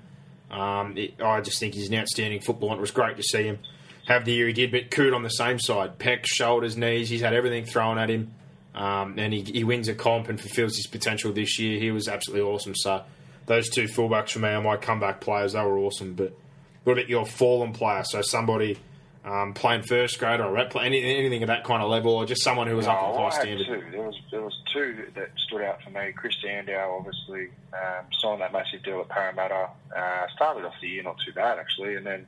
[0.50, 2.74] Um, it, I just think he's an outstanding footballer.
[2.74, 3.60] And it was great to see him
[4.08, 4.72] have the year he did.
[4.72, 7.10] But Coote on the same side, pecs, shoulders, knees.
[7.10, 8.34] He's had everything thrown at him,
[8.74, 11.80] um, and he, he wins a comp and fulfills his potential this year.
[11.80, 12.76] He was absolutely awesome.
[12.76, 13.04] So
[13.46, 15.54] those two fullbacks for me are my comeback players.
[15.54, 16.14] They were awesome.
[16.14, 16.36] But
[16.84, 18.04] what about your fallen player?
[18.04, 18.78] So somebody
[19.24, 22.68] um, playing first grade or rep, anything at that kind of level, or just someone
[22.68, 23.66] who was no, up at high standard?
[23.66, 23.92] Two.
[23.92, 26.12] There was there was two that stood out for me.
[26.16, 29.70] Chris Sandow obviously um, signed that massive deal at Parramatta.
[29.96, 32.28] Uh, started off the year not too bad actually, and then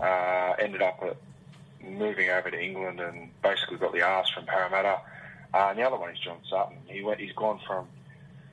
[0.00, 1.16] uh, ended up at
[1.82, 5.00] moving over to England and basically got the arse from Parramatta.
[5.52, 6.76] Uh, and the other one is John Sutton.
[6.86, 7.20] He went.
[7.20, 7.88] He's gone from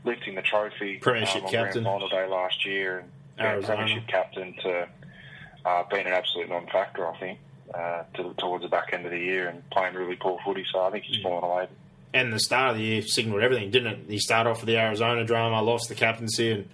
[0.08, 1.84] lifting the trophy Premiership um, captain.
[1.84, 3.00] Final day last year
[3.38, 3.78] and Arizona.
[3.78, 4.88] Premiership captain to
[5.66, 7.06] uh, being an absolute non-factor.
[7.08, 7.40] I think
[7.74, 10.66] uh, to, towards the back end of the year and playing really poor footy.
[10.72, 11.08] So I think Mm.
[11.08, 11.68] he's fallen away.
[12.14, 14.00] and the start of the year signalled everything, didn't it?
[14.08, 16.68] He started off with the Arizona drama, lost the captaincy, and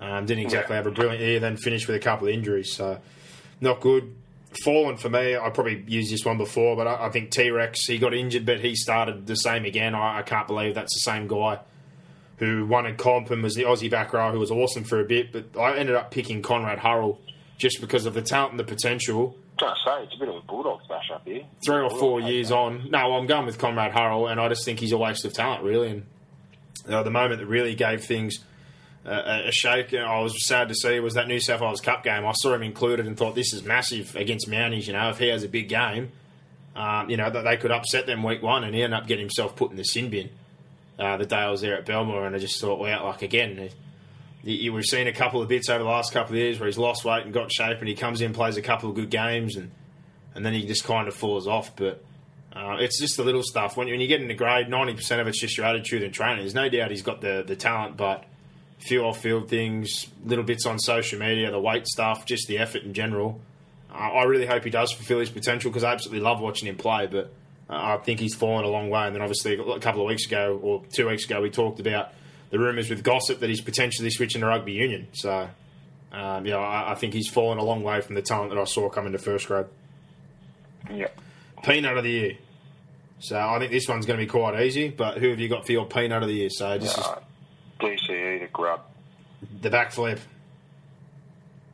[0.00, 0.78] um, didn't exactly Yeah.
[0.78, 1.38] have a brilliant year.
[1.40, 2.98] Then finished with a couple of injuries, so
[3.60, 4.14] not good.
[4.64, 5.36] Fallen for me.
[5.36, 7.84] I probably used this one before, but I, I think T Rex.
[7.86, 9.94] He got injured, but he started the same again.
[9.94, 11.58] I, I can't believe that's the same guy
[12.38, 15.04] who won a comp and was the Aussie back row who was awesome for a
[15.04, 15.32] bit.
[15.32, 17.20] But I ended up picking Conrad Hurrell
[17.56, 19.36] just because of the talent and the potential.
[19.52, 21.42] I'm Trying to say it's a bit of a bulldog smash up here.
[21.64, 22.90] three or four years on.
[22.90, 25.64] No, I'm going with Conrad Hurrell, and I just think he's a waste of talent,
[25.64, 25.88] really.
[25.90, 26.06] And
[26.88, 28.38] uh, the moment that really gave things
[29.04, 32.24] uh, a shake, I was sad to see, was that New South Wales Cup game.
[32.24, 34.86] I saw him included and thought this is massive against Mounties.
[34.86, 36.12] You know, if he has a big game,
[36.76, 39.24] um, you know that they could upset them week one, and he ended up getting
[39.24, 40.30] himself put in the sin bin.
[40.98, 43.70] Uh, the day I was there at Belmore, and I just thought, wow, like again.
[44.42, 46.66] You, you, we've seen a couple of bits over the last couple of years where
[46.66, 49.10] he's lost weight and got shape, and he comes in, plays a couple of good
[49.10, 49.70] games, and
[50.34, 51.74] and then he just kind of falls off.
[51.76, 52.04] But
[52.52, 53.76] uh, it's just the little stuff.
[53.76, 56.40] When, when you get into grade, ninety percent of it's just your attitude and training.
[56.40, 58.24] There's no doubt he's got the the talent, but
[58.78, 62.82] few off field things, little bits on social media, the weight stuff, just the effort
[62.82, 63.40] in general.
[63.90, 66.76] Uh, I really hope he does fulfil his potential because I absolutely love watching him
[66.76, 67.06] play.
[67.06, 67.32] But
[67.70, 69.06] uh, I think he's fallen a long way.
[69.06, 72.12] And then obviously a couple of weeks ago or two weeks ago, we talked about
[72.50, 75.08] the rumours with gossip that he's potentially switching to rugby union.
[75.12, 75.48] So.
[76.10, 78.64] Um, yeah, I, I think he's fallen a long way from the talent that I
[78.64, 79.66] saw come into first grade.
[80.90, 81.08] Yeah.
[81.62, 82.32] Peanut of the year.
[83.18, 84.88] So I think this one's going to be quite easy.
[84.88, 86.48] But who have you got for your peanut of the year?
[86.48, 87.20] So this Uh,
[87.80, 88.80] DCE the grub.
[89.60, 90.18] the backflip.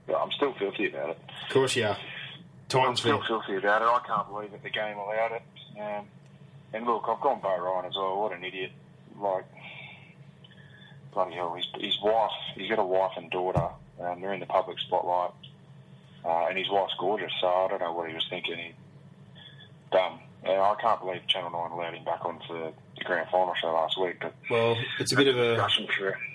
[0.08, 1.18] Yeah, I'm still filthy about it.
[1.48, 1.96] Of course you are.
[2.74, 3.84] I'm still filthy about it.
[3.84, 5.42] I can't believe that the game allowed it.
[5.80, 6.06] Um,
[6.72, 8.20] and look, I've gone Beau Ryan as well.
[8.20, 8.72] What an idiot!
[9.18, 9.44] Like
[11.12, 12.30] bloody hell, his, his wife.
[12.56, 13.68] He's got a wife and daughter.
[14.00, 15.30] Um, they're in the public spotlight,
[16.24, 17.32] uh, and his wife's gorgeous.
[17.40, 18.58] So I don't know what he was thinking.
[18.58, 18.72] He
[19.92, 20.18] dumb.
[20.42, 23.68] And I can't believe Channel Nine allowed him back on for the grand final show
[23.72, 24.16] last week.
[24.20, 25.64] But Well, it's a bit of a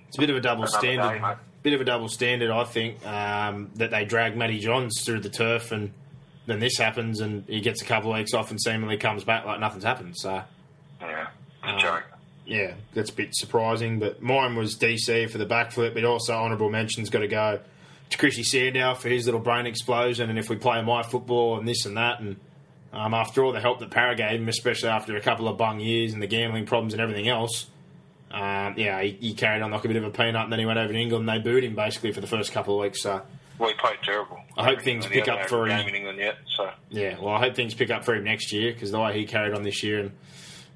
[0.08, 1.38] it's a bit of a double Another day, standard.
[1.62, 5.30] bit of a double standard, I think, um, that they drag Matty Johns through the
[5.30, 5.94] turf and
[6.50, 9.46] then this happens and he gets a couple of weeks off and seemingly comes back
[9.46, 10.16] like nothing's happened.
[10.18, 10.42] So
[11.02, 11.28] yeah,
[11.64, 12.02] Uh,
[12.46, 14.00] yeah, that's a bit surprising.
[14.00, 17.60] But mine was DC for the backflip, but also honourable mention's got to go
[18.10, 20.30] to Chrissy Sandow for his little brain explosion.
[20.30, 22.38] And if we play my football and this and that, and
[22.92, 25.80] um, after all the help that Para gave him, especially after a couple of bung
[25.80, 27.68] years and the gambling problems and everything else,
[28.32, 30.44] um, yeah, he, he carried on like a bit of a peanut.
[30.44, 32.52] And then he went over to England and they booed him basically for the first
[32.52, 33.04] couple of weeks.
[33.04, 33.22] So
[33.60, 34.40] Well, he played terrible.
[34.58, 35.88] I hope things pick up for him.
[35.88, 36.38] in England yet.
[36.56, 39.14] So yeah, well, I hope things pick up for him next year because the way
[39.14, 40.12] he carried on this year and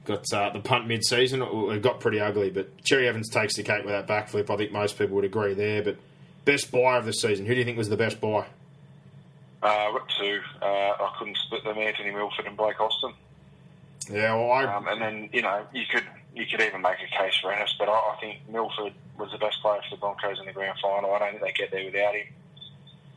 [0.05, 2.49] got uh, the punt mid-season, it, it got pretty ugly.
[2.49, 4.49] But Cherry Evans takes the cake with that backflip.
[4.49, 5.81] I think most people would agree there.
[5.81, 5.95] But
[6.43, 8.45] best buy of the season, who do you think was the best buy?
[9.63, 10.41] uh, I've got two.
[10.61, 13.13] Uh, I couldn't split them: Anthony Milford and Blake Austin.
[14.11, 16.03] Yeah, well, I Um, and then you know you could
[16.35, 19.37] you could even make a case for Ennis, but I, I think Milford was the
[19.37, 21.13] best player for the Broncos in the grand final.
[21.13, 22.27] I don't think they get there without him.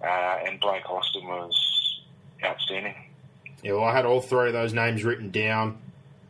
[0.03, 2.01] Uh, and Blake Austin was
[2.45, 2.95] outstanding.
[3.63, 5.79] yeah, well, I had all three of those names written down.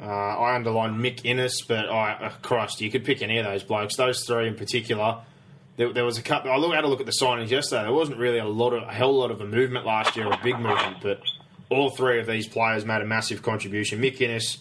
[0.00, 3.62] Uh, I underlined Mick Ennis, but I, uh, Christ, you could pick any of those
[3.62, 3.96] blokes.
[3.96, 5.18] Those three in particular,
[5.76, 6.50] there, there was a couple.
[6.50, 7.82] I look, had a look at the signings yesterday.
[7.82, 10.38] There wasn't really a lot of a hell lot of a movement last year, a
[10.42, 11.20] big movement, but
[11.70, 14.00] all three of these players made a massive contribution.
[14.00, 14.58] Mick Ennis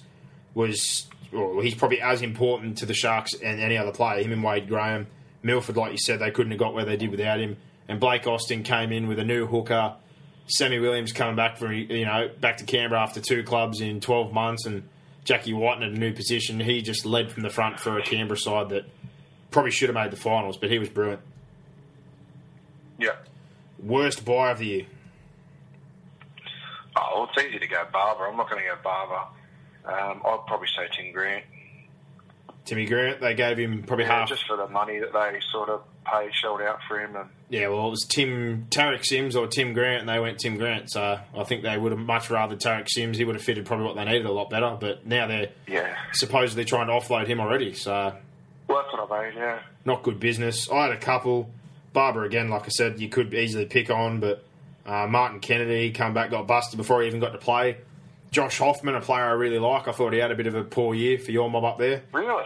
[0.53, 4.23] was, well, he's probably as important to the Sharks and any other player.
[4.23, 5.07] Him and Wade Graham,
[5.43, 7.57] Milford, like you said, they couldn't have got where they did without him.
[7.87, 9.95] And Blake Austin came in with a new hooker.
[10.47, 14.33] Sammy Williams coming back from you know back to Canberra after two clubs in twelve
[14.33, 14.87] months, and
[15.23, 16.59] Jackie White in a new position.
[16.59, 18.85] He just led from the front for a Canberra side that
[19.51, 21.21] probably should have made the finals, but he was brilliant.
[22.99, 23.15] Yeah.
[23.81, 24.85] Worst buy of the year.
[26.95, 28.27] Oh, well, it's easy to go Barber.
[28.27, 29.27] I'm not going to go Barber.
[29.85, 31.43] Um, I'd probably say Tim Grant.
[32.65, 34.29] Timmy Grant, they gave him probably Yeah, half.
[34.29, 37.67] just for the money that they sort of paid, shelled out for him, and Yeah,
[37.67, 40.89] well, it was Tim Tariq Sims or Tim Grant, and they went Tim Grant.
[40.91, 43.17] So I think they would have much rather Tariq Sims.
[43.17, 44.77] He would have fitted probably what they needed a lot better.
[44.79, 47.73] But now they're yeah, supposedly trying to offload him already.
[47.73, 47.91] So
[48.67, 49.37] well, that's what I mean.
[49.37, 50.69] Yeah, not good business.
[50.69, 51.49] I had a couple.
[51.93, 54.43] Barber again, like I said, you could easily pick on, but
[54.85, 57.77] uh, Martin Kennedy come back, got busted before he even got to play.
[58.35, 59.87] Josh Hoffman, a player I really like.
[59.87, 62.03] I thought he had a bit of a poor year for your mob up there.
[62.11, 62.43] really.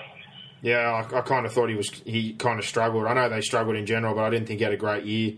[0.61, 3.07] Yeah, I, I kind of thought he was he kind of struggled.
[3.07, 5.33] I know they struggled in general, but I didn't think he had a great year.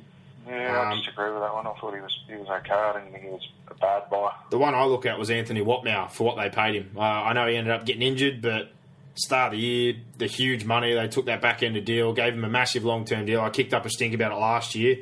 [0.47, 1.65] Yeah, I Um, disagree with that one.
[1.67, 2.73] I thought he was he was okay.
[2.73, 4.31] I didn't think he was a bad buy.
[4.49, 6.91] The one I look at was Anthony Watmough for what they paid him.
[6.97, 8.71] Uh, I know he ended up getting injured, but
[9.15, 12.33] start of the year, the huge money they took that back end of deal, gave
[12.33, 13.39] him a massive long term deal.
[13.41, 14.97] I kicked up a stink about it last year,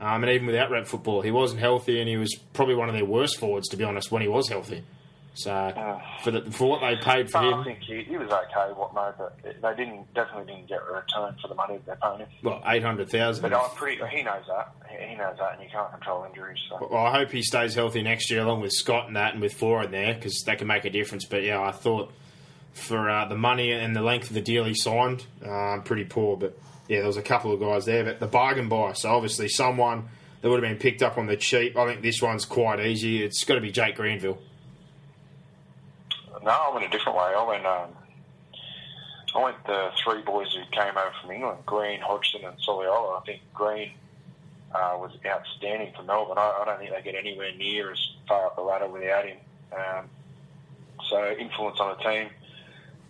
[0.00, 2.94] um, and even without rep football, he wasn't healthy, and he was probably one of
[2.94, 4.82] their worst forwards to be honest when he was healthy.
[5.36, 8.72] So for the, for what they paid for I him, think he, he was okay.
[8.76, 11.96] What no, but they didn't definitely didn't get a return for the money that they're
[11.96, 12.28] paying him.
[12.44, 13.42] well, eight hundred thousand.
[13.42, 14.00] But I'm pretty.
[14.16, 14.72] He knows that.
[14.88, 16.58] He he knows that, and you can't control injuries.
[16.68, 16.86] So.
[16.88, 19.54] Well, I hope he stays healthy next year, along with Scott and that, and with
[19.54, 21.24] Four in there, because that can make a difference.
[21.24, 22.12] But yeah, I thought
[22.72, 26.36] for uh, the money and the length of the deal he signed, uh, pretty poor.
[26.36, 26.56] But
[26.88, 28.92] yeah, there was a couple of guys there, but the bargain buy.
[28.92, 30.08] So obviously, someone
[30.40, 31.76] that would have been picked up on the cheap.
[31.76, 33.22] I think this one's quite easy.
[33.22, 34.38] It's got to be Jake Granville.
[36.42, 37.32] No, I went a different way.
[37.36, 37.64] I went.
[37.66, 37.90] Um,
[39.34, 43.20] I went the three boys who came over from England: Green, Hodgson, and Soliola.
[43.20, 43.92] I think Green
[44.74, 46.36] uh, was outstanding for Melbourne.
[46.36, 49.38] I, I don't think they get anywhere near as far up the ladder without him.
[49.72, 50.10] Um,
[51.08, 52.28] so influence on the team.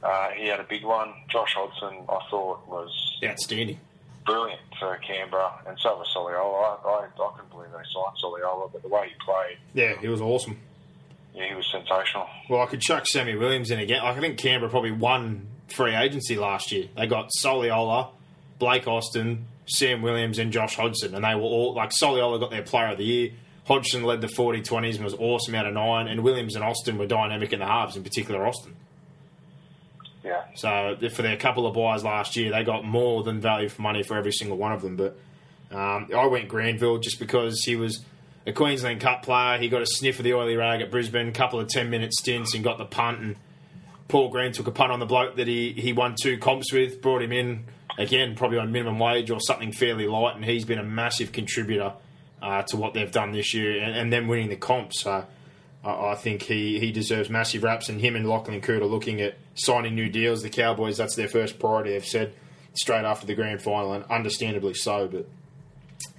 [0.02, 1.12] Uh, he had a big one.
[1.28, 3.78] Josh Hodgson, I thought, was Outstanding.
[4.26, 6.78] brilliant for Canberra, and so was Soliola.
[6.84, 10.08] I, I, I couldn't believe they signed Soliola, but the way he played, Yeah, he
[10.08, 10.58] was awesome.
[11.34, 12.26] yeah, he was sensational.
[12.48, 14.02] Well, I could chuck Sammy Williams in again.
[14.02, 16.88] Like, I think Canberra probably won free agency last year.
[16.96, 18.08] They got Soliola,
[18.58, 22.62] Blake Austin, Sam Williams, and Josh Hodgson, and they were all like Soliola got their
[22.62, 23.30] Player of the Year.
[23.66, 27.06] Hodgson led the 40-20s and was awesome out of nine, and Williams and Austin were
[27.06, 28.74] dynamic in the halves, in particular Austin.
[30.24, 30.44] Yeah.
[30.54, 34.02] So for their couple of buys last year, they got more than value for money
[34.02, 34.96] for every single one of them.
[34.96, 35.18] But
[35.70, 38.02] um, I went Granville just because he was
[38.46, 39.58] a Queensland Cup player.
[39.58, 42.54] He got a sniff of the oily rag at Brisbane, couple of ten minute stints,
[42.54, 43.20] and got the punt.
[43.20, 43.36] And
[44.08, 47.02] Paul Green took a punt on the bloke that he he won two comps with,
[47.02, 47.64] brought him in
[47.98, 51.92] again, probably on minimum wage or something fairly light, and he's been a massive contributor
[52.40, 55.02] uh, to what they've done this year, and, and them winning the comps.
[55.02, 55.26] So.
[55.84, 59.20] I I think he, he deserves massive raps, and him and Lachlan Coote are looking
[59.20, 60.42] at signing new deals.
[60.42, 62.34] The Cowboys, that's their first priority, they've said,
[62.74, 65.08] straight after the grand final, and understandably so.
[65.08, 65.28] But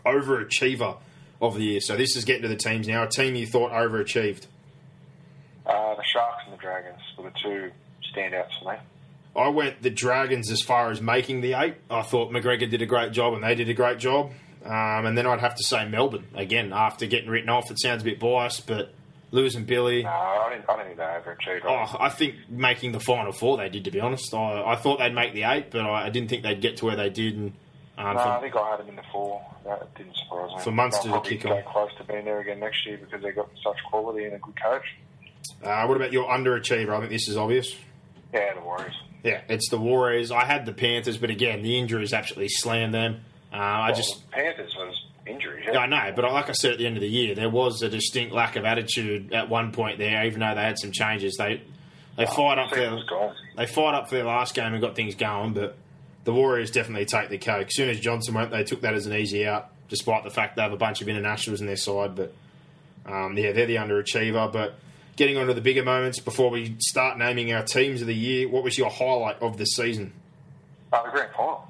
[0.06, 0.98] overachiever
[1.42, 1.80] of the year.
[1.82, 3.04] So this is getting to the teams now.
[3.04, 4.46] A team you thought overachieved.
[5.66, 7.72] Uh, the Sharks and the Dragons were the two
[8.14, 8.78] standouts for me.
[9.36, 11.76] I went the Dragons as far as making the eight.
[11.90, 14.32] I thought McGregor did a great job, and they did a great job.
[14.64, 17.70] Um, and then I'd have to say Melbourne again after getting written off.
[17.70, 18.94] It sounds a bit biased, but
[19.36, 20.02] losing Billy.
[20.04, 21.66] No, I didn't, I didn't think they overachieved.
[21.66, 23.84] Oh, I think making the final four they did.
[23.86, 26.44] To be honest, I, I thought they'd make the eight, but I, I didn't think
[26.44, 27.36] they'd get to where they did.
[27.38, 27.52] And
[27.98, 29.46] um, no, for- I think I had them in the four.
[29.66, 30.62] That didn't surprise me.
[30.64, 31.62] For Munster to kick on.
[31.64, 34.56] close to being there again next year because they've got such quality and a good
[34.62, 34.84] coach.
[35.64, 36.90] uh, what about your underachiever?
[36.96, 37.76] I think this is obvious.
[38.34, 38.94] Yeah, the Warriors.
[39.24, 40.30] Yeah, it's the Warriors.
[40.32, 43.22] I had the Panthers, but again, the injuries absolutely slammed them.
[43.52, 45.66] Uh, I Well, just, Panthers was injuries.
[45.72, 47.82] yeah, I know, but like I said at the end of the year, there was
[47.82, 50.26] a distinct lack of attitude at one point there.
[50.26, 51.62] Even though they had some changes, they
[52.18, 55.16] they fired up for their, they fired up for their last game and got things
[55.16, 55.54] going.
[55.54, 55.76] But
[56.24, 57.68] the Warriors definitely take the cake.
[57.68, 60.56] As soon as Johnson went, they took that as an easy out, despite the fact
[60.56, 62.16] they have a bunch of internationals in their side.
[62.16, 62.34] But
[63.06, 64.52] um, yeah, they're the underachiever.
[64.52, 64.76] But
[65.16, 68.48] getting on to the bigger moments before we start naming our teams of the year,
[68.48, 70.14] what was your highlight of the season?
[70.92, 71.68] Uh, the grand final.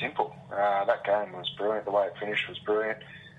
[0.00, 0.34] Simple.
[0.52, 1.84] Uh, that game was brilliant.
[1.84, 2.98] The way it finished was brilliant.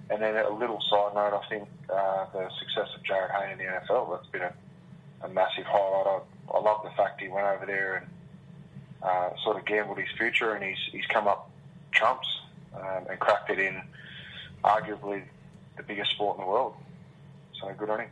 [0.10, 3.58] And then a little side note, I think uh, the success of Jarryd Hayne in
[3.58, 4.54] the NFL, that's been a,
[5.24, 6.08] a massive highlight.
[6.08, 8.08] I, I love the fact he went over there and
[9.04, 11.50] uh, sort of gambled his future and he's, he's come up
[11.92, 12.28] trumps
[12.76, 13.82] um, and cracked it in
[14.64, 15.24] arguably
[15.78, 16.74] the biggest sport in the world.
[17.60, 18.10] So good on him.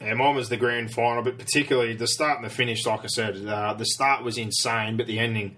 [0.00, 2.86] Yeah, mine was the grand final, but particularly the start and the finish.
[2.86, 5.56] Like I said, uh, the start was insane, but the ending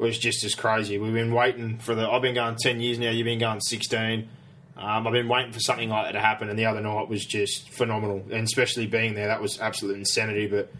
[0.00, 0.98] was just as crazy.
[0.98, 2.08] We've been waiting for the.
[2.08, 3.10] I've been going ten years now.
[3.10, 4.28] You've been going sixteen.
[4.76, 7.24] Um, I've been waiting for something like that to happen, and the other night was
[7.26, 8.24] just phenomenal.
[8.30, 10.46] And especially being there, that was absolute insanity.
[10.46, 10.72] But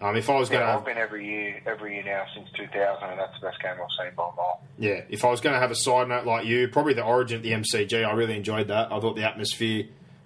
[0.00, 2.48] um, if I was going Yeah, to, I've been every year, every year now since
[2.56, 4.60] 2000, and that's the best game I've seen by a mile.
[4.76, 7.36] yeah, if I was going to have a side note like you, probably the Origin
[7.36, 8.04] at the MCG.
[8.04, 8.90] I really enjoyed that.
[8.90, 9.84] I thought the atmosphere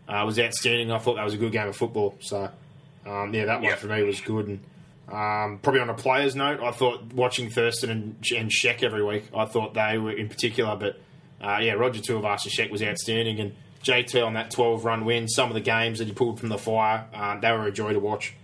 [0.08, 0.90] uh, was outstanding.
[0.90, 2.14] I thought that was a good game of football.
[2.20, 2.48] So
[3.04, 4.46] um, yeah, that one for me was good.
[4.48, 4.60] And
[5.10, 9.28] um, probably on a players' note, I thought watching Thurston and, and Sheck every week,
[9.34, 10.76] I thought they were in particular.
[10.76, 11.00] But
[11.40, 15.28] uh, yeah, Roger Tuivasa-Sheck was outstanding, and JT on that 12-run win.
[15.28, 17.92] Some of the games that he pulled from the fire, uh, they were a joy
[17.92, 18.34] to watch.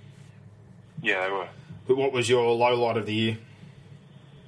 [1.03, 1.49] Yeah, they were.
[1.87, 3.39] But what was your low light of the year?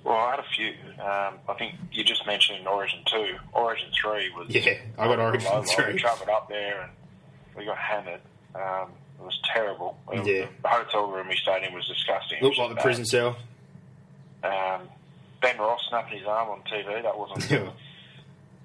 [0.04, 0.68] Well, I had a few.
[1.02, 3.36] Um, I think you just mentioned Origin 2.
[3.52, 4.48] Origin 3 was.
[4.48, 5.68] Yeah, I got Origin low light.
[5.68, 5.92] 3.
[5.94, 6.90] We travelled up there and
[7.56, 8.20] we got hammered.
[8.54, 9.96] Um, it was terrible.
[10.12, 10.46] Yeah.
[10.62, 12.38] The hotel room we stayed in was disgusting.
[12.38, 12.84] It Looked like the bad.
[12.84, 13.36] prison cell.
[14.42, 14.82] Um,
[15.42, 17.02] ben Ross snapping his arm on TV.
[17.02, 17.70] That wasn't.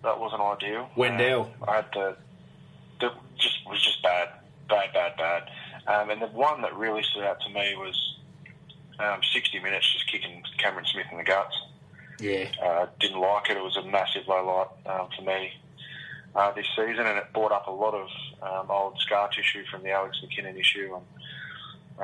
[0.04, 0.90] That wasn't ideal.
[0.96, 1.52] Wendell.
[1.62, 2.18] Um, I had to.
[3.02, 4.30] It just was just bad,
[4.68, 5.44] bad, bad, bad.
[5.86, 8.16] Um, and the one that really stood out to me was
[9.00, 11.56] um, 60 minutes just kicking Cameron Smith in the guts.
[12.20, 12.48] Yeah.
[12.64, 13.58] Uh, didn't like it.
[13.58, 15.54] It was a massive low light um, for me
[16.36, 18.08] uh, this season, and it brought up a lot of
[18.42, 20.96] um, old scar tissue from the Alex McKinnon issue.
[20.96, 21.04] And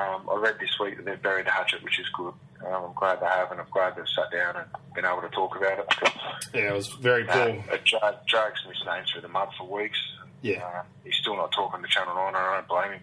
[0.02, 2.34] um, I read this week that they've buried the hatchet, which is good.
[2.66, 4.66] Um, I'm glad they have, and I'm glad they've sat down and
[4.96, 5.88] been able to talk about it.
[5.90, 6.14] Because,
[6.54, 7.64] Yeah, it was very uh, cool.
[7.72, 10.00] it drag, drags Smith's name through the mud for weeks.
[10.42, 10.64] Yeah.
[10.64, 13.02] Uh, he's still not talking to Channel 9, and I don't blame him.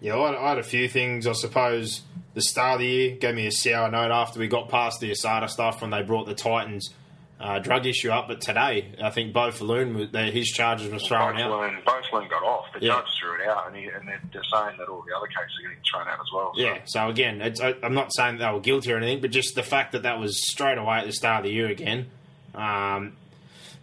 [0.00, 1.26] Yeah, I had, I had a few things.
[1.26, 2.02] I suppose
[2.34, 5.10] the start of the year gave me a sour note after we got past the
[5.10, 6.90] Asada stuff when they brought the Titans
[7.42, 8.28] uh, drug issue up.
[8.28, 11.60] But today, I think Beau Falloon, his charges were thrown out.
[11.60, 12.66] Lynn, both Lynn got off.
[12.72, 12.92] The Yeah.
[12.94, 15.50] judge threw it out, and, he, and they're, they're saying that all the other cases
[15.58, 16.52] are getting thrown out as well.
[16.54, 16.60] So.
[16.62, 19.30] Yeah, so again, it's, I, I'm not saying that they were guilty or anything, but
[19.32, 22.06] just the fact that that was straight away at the start of the year again,
[22.54, 23.16] um,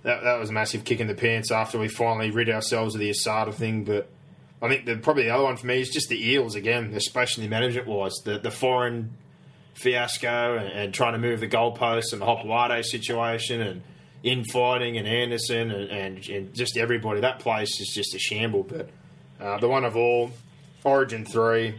[0.03, 3.01] that, that was a massive kick in the pants after we finally rid ourselves of
[3.01, 3.83] the Asada thing.
[3.83, 4.07] But
[4.61, 7.47] I think the, probably the other one for me is just the Eels again, especially
[7.49, 8.13] management wise.
[8.23, 9.17] The, the foreign
[9.75, 13.81] fiasco and, and trying to move the goalposts and the Hopoate situation and
[14.23, 17.21] infighting and Anderson and, and, and just everybody.
[17.21, 18.63] That place is just a shamble.
[18.63, 18.89] But
[19.39, 20.31] uh, the one of all,
[20.83, 21.75] Origin 3,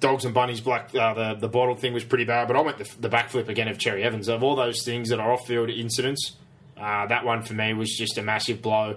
[0.00, 2.78] Dogs and Bunnies Black, uh, the, the bottle thing was pretty bad, but I went
[2.78, 4.28] the, the backflip again of Cherry Evans.
[4.28, 6.36] Of all those things that are off field incidents,
[6.76, 8.96] uh, that one for me was just a massive blow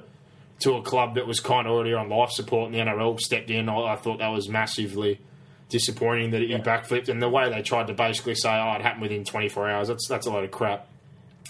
[0.60, 3.50] to a club that was kind of already on life support and the NRL stepped
[3.50, 3.68] in.
[3.68, 5.20] I, I thought that was massively
[5.72, 9.02] disappointing that he backflipped and the way they tried to basically say, oh, it happened
[9.02, 9.88] within 24 hours.
[9.88, 10.88] That's, that's a load of crap.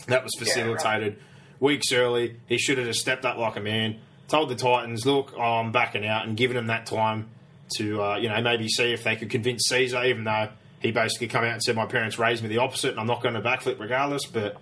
[0.08, 1.18] That was facilitated
[1.60, 2.38] weeks early.
[2.48, 6.06] He should have just stepped up like a man, told the Titans, look, I'm backing
[6.06, 7.30] out, and given them that time
[7.78, 10.50] to, uh, you know, maybe see if they could convince Caesar, even though
[10.80, 13.22] he basically come out and said, my parents raised me the opposite and I'm not
[13.22, 14.26] going to backflip regardless.
[14.26, 14.58] But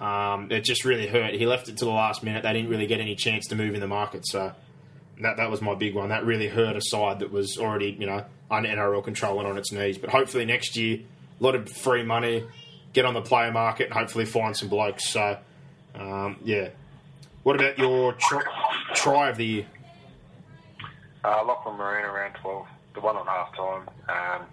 [0.00, 1.34] um, it just really hurt.
[1.34, 2.42] He left it to the last minute.
[2.42, 4.26] They didn't really get any chance to move in the market.
[4.26, 4.52] So
[5.20, 6.08] that that was my big one.
[6.08, 9.58] That really hurt a side that was already, you know, under NRL control and on
[9.58, 9.98] its knees.
[9.98, 11.00] But hopefully next year,
[11.40, 12.44] a lot of free money,
[12.92, 15.08] get on the player market, and hopefully find some blokes.
[15.08, 15.38] So,
[15.94, 16.70] um, yeah.
[17.42, 18.42] What about your try,
[18.94, 19.66] try of the year?
[21.24, 23.88] Uh, Lachlan Marine around 12, the one on half time.
[24.08, 24.46] Um,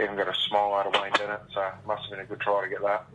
[0.00, 2.62] even got a smile out of Wayne Bennett, so must have been a good try
[2.64, 3.06] to get that.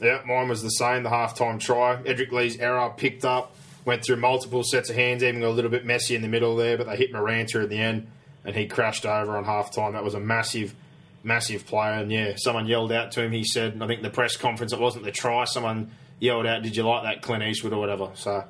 [0.00, 1.96] Yeah, mine was the same, the half-time try.
[2.02, 5.70] Edrick Lee's error picked up, went through multiple sets of hands, even got a little
[5.70, 8.08] bit messy in the middle there, but they hit Maranta at the end,
[8.46, 9.92] and he crashed over on half-time.
[9.92, 10.74] That was a massive,
[11.22, 13.32] massive play, and yeah, someone yelled out to him.
[13.32, 16.74] He said, I think the press conference, it wasn't the try, someone yelled out, did
[16.76, 18.10] you like that Clint Eastwood or whatever?
[18.14, 18.44] So,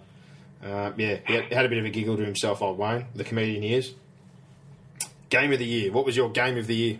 [0.64, 3.24] uh, yeah, he had, had a bit of a giggle to himself, old Wayne, the
[3.24, 3.92] comedian he is.
[5.30, 5.90] Game of the year.
[5.90, 6.98] What was your game of the year?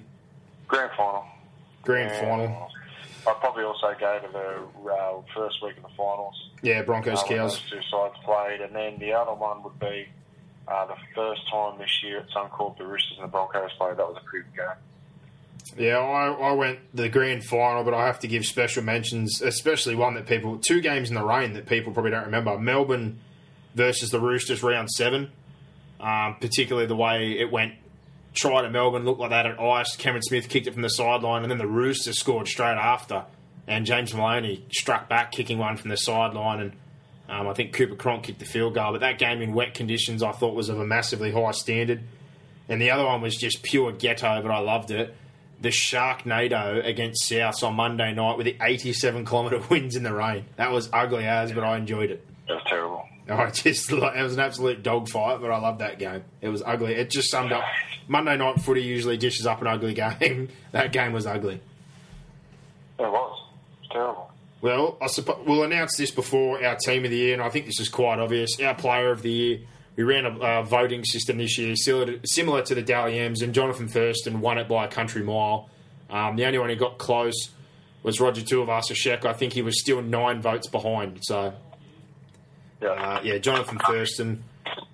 [0.66, 1.24] Grand final.
[1.82, 2.20] Grand Yeah.
[2.20, 2.70] final.
[3.28, 6.50] I'd probably also go to the uh, first week of the finals.
[6.62, 7.60] Yeah, Broncos uh, Cows.
[7.70, 10.06] two sides played, and then the other one would be
[10.68, 13.96] uh, the first time this year at Suncorp the Roosters and the Broncos played.
[13.96, 14.66] That was a pretty game.
[15.76, 19.94] Yeah, I, I went the grand final, but I have to give special mentions, especially
[19.94, 22.58] one that people two games in the rain that people probably don't remember.
[22.58, 23.18] Melbourne
[23.74, 25.30] versus the Roosters round seven,
[26.00, 27.74] um, particularly the way it went.
[28.32, 29.96] Try to Melbourne looked like that at ice.
[29.96, 33.24] Cameron Smith kicked it from the sideline, and then the Roosters scored straight after.
[33.66, 36.72] And James Maloney struck back, kicking one from the sideline, and
[37.28, 38.92] um, I think Cooper Cronk kicked the field goal.
[38.92, 42.02] But that game in wet conditions, I thought was of a massively high standard.
[42.68, 45.14] And the other one was just pure ghetto, but I loved it.
[45.60, 50.44] the Sharknado against Souths on Monday night with the 87 kilometre winds in the rain.
[50.56, 52.24] That was ugly as, but I enjoyed it.
[52.48, 53.08] It was terrible.
[53.28, 56.22] I just it was an absolute dogfight, but I loved that game.
[56.40, 56.94] It was ugly.
[56.94, 57.64] It just summed up
[58.06, 60.48] Monday night footy usually dishes up an ugly game.
[60.72, 61.60] that game was ugly.
[62.98, 63.42] It was.
[63.42, 64.30] It was terrible.
[64.60, 67.66] Well, I suppose we'll announce this before our team of the year, and I think
[67.66, 68.58] this is quite obvious.
[68.60, 69.58] Our player of the year.
[69.96, 73.40] We ran a uh, voting system this year, similar to, similar to the Dally M's,
[73.40, 75.70] and Jonathan Thurston won it by a country mile.
[76.10, 77.50] Um, the only one who got close
[78.02, 79.24] was Roger Tuivasa-Sheck.
[79.24, 81.20] I think he was still nine votes behind.
[81.22, 81.54] So,
[82.82, 82.88] Yeah.
[82.90, 84.44] uh, yeah, Jonathan Thurston,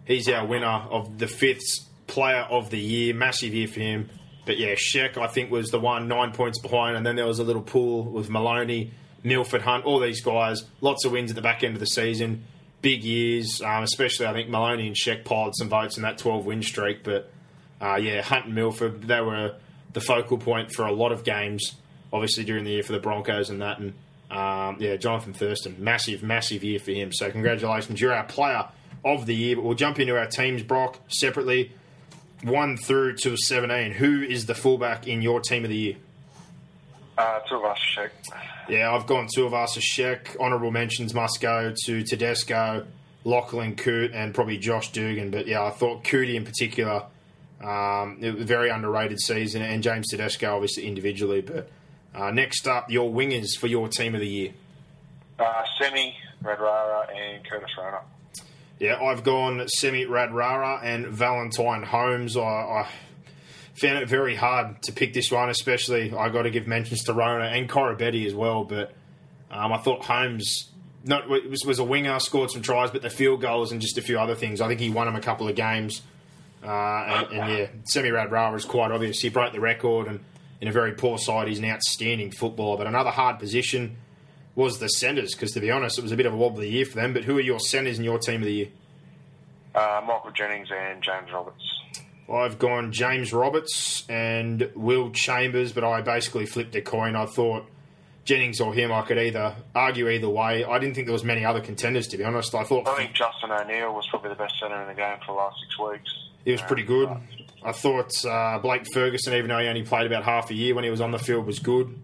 [0.05, 3.13] he's our winner of the fifth player of the year.
[3.13, 4.09] Massive year for him.
[4.47, 7.41] But yeah, Sheck, I think, was the one nine points behind, and then there was
[7.41, 8.93] a little pool with Maloney,
[9.23, 10.65] Milford Hunt, all these guys.
[10.81, 12.45] Lots of wins at the back end of the season.
[12.81, 16.45] Big years, um, especially I think Maloney and Sheck piled some votes in that 12
[16.45, 17.05] win streak.
[17.05, 17.31] But
[17.81, 19.55] uh, yeah, Hunt and Milford, they were
[19.93, 21.75] the focal point for a lot of games,
[22.13, 23.79] obviously during the year for the Broncos and that.
[23.79, 23.93] And
[24.31, 27.13] um, yeah, Jonathan Thurston, massive, massive year for him.
[27.13, 28.67] So congratulations, you're our player
[29.05, 29.57] of the year.
[29.57, 31.73] But we'll jump into our teams, Brock, separately.
[32.43, 33.93] One through to 17.
[33.93, 35.97] Who is the fullback in your team of the year?
[37.19, 38.11] Uh, two of us, Sheck.
[38.69, 39.81] Yeah, I've gone Tuivasa.
[39.81, 40.39] Sheck.
[40.39, 42.87] Honourable mentions must go to Tedesco,
[43.25, 45.31] Lachlan Coote, and probably Josh Dugan.
[45.31, 47.05] But yeah, I thought Cootie in particular,
[47.63, 51.43] um, it was a very underrated season, and James Tedesco obviously individually.
[51.43, 51.69] But
[52.15, 54.53] uh, next up, your wingers for your team of the year.
[55.39, 58.01] Uh, Semi, Radradra, and Curtis Rona.
[58.79, 62.37] Yeah, I've gone Semi Radradra and Valentine Holmes.
[62.37, 62.89] I, I
[63.75, 67.13] found it very hard to pick this one, especially I got to give mentions to
[67.13, 68.65] Rona and Koroibete as well.
[68.65, 68.93] But
[69.51, 70.71] um, I thought Holmes
[71.05, 74.03] not was, was a winger, scored some tries, but the field goals and just a
[74.03, 74.61] few other things.
[74.61, 76.03] I think he won him a couple of games.
[76.63, 79.21] Uh, and, and yeah, Semi Radradra is quite obvious.
[79.21, 80.21] He broke the record, and
[80.61, 82.77] in a very poor side, he's an outstanding footballer.
[82.77, 83.97] But another hard position
[84.55, 86.85] was the centres, because to be honest, it was a bit of a wobbly year
[86.85, 87.13] for them.
[87.13, 88.69] But who are your centres in your team of the year?
[89.75, 91.82] Uh, Michael Jennings and James Roberts.
[92.31, 97.17] I've gone James Roberts and Will Chambers, but I basically flipped a coin.
[97.17, 97.67] I thought
[98.25, 100.65] Jennings or him, I could either argue either way.
[100.65, 102.55] I didn't think there was many other contenders, to be honest.
[102.55, 105.33] I thought I think Justin O'Neill was probably the best centre in the game for
[105.33, 106.29] the last six weeks.
[106.45, 107.11] he was pretty good.
[107.65, 110.85] I thought uh, Blake Ferguson, even though he only played about half a year when
[110.85, 111.99] he was on the field, was good.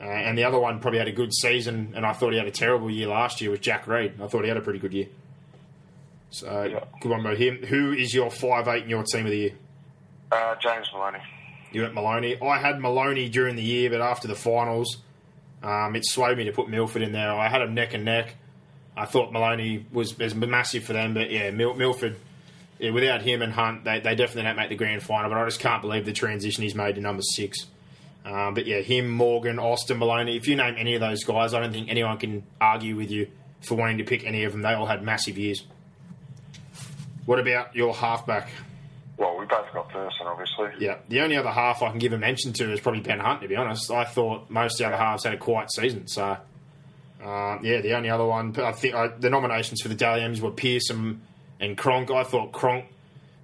[0.00, 2.46] Uh, and the other one probably had a good season, and I thought he had
[2.46, 4.14] a terrible year last year was Jack Reed.
[4.22, 5.06] I thought he had a pretty good year.
[6.34, 6.80] So Yeah.
[7.00, 7.58] good one about him.
[7.66, 9.52] Who is your five eight in your team of the year?
[10.32, 11.20] Uh, James Maloney.
[11.70, 12.36] You went Maloney.
[12.42, 14.98] I had Maloney during the year, but after the finals,
[15.62, 17.32] um, it swayed me to put Milford in there.
[17.32, 18.34] I had them neck and neck.
[18.96, 22.16] I thought Maloney was, was massive for them, but yeah, Mil- Milford,
[22.78, 25.30] yeah, without him and Hunt, they, they definitely don't make the grand final.
[25.30, 27.66] But I just can't believe the transition he's made to number six.
[28.24, 30.36] Um, but yeah, him, Morgan, Austin, Maloney.
[30.36, 33.28] If you name any of those guys, I don't think anyone can argue with you
[33.62, 34.62] for wanting to pick any of them.
[34.62, 35.64] They all had massive years.
[37.26, 38.50] What about your halfback?
[39.16, 40.70] Well, we both got Thurston, obviously.
[40.78, 43.42] Yeah, the only other half I can give a mention to is probably Ben Hunt.
[43.42, 46.08] To be honest, I thought most of the other halves had a quiet season.
[46.08, 46.36] So,
[47.24, 50.40] uh, yeah, the only other one I think I, the nominations for the Dally M's
[50.40, 51.20] were Pearce and,
[51.76, 52.10] Cronk.
[52.10, 52.86] I thought Cronk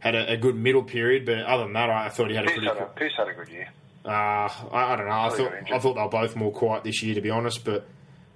[0.00, 2.48] had a, a good middle period, but other than that, I thought he had a
[2.48, 2.66] pretty.
[2.66, 3.68] had a, Cool, Pearce had a good year.
[4.04, 5.12] uh, I, I don't know.
[5.12, 5.72] I Probably thought.
[5.72, 7.64] I thought they were both more quiet this year, to be honest.
[7.64, 7.86] But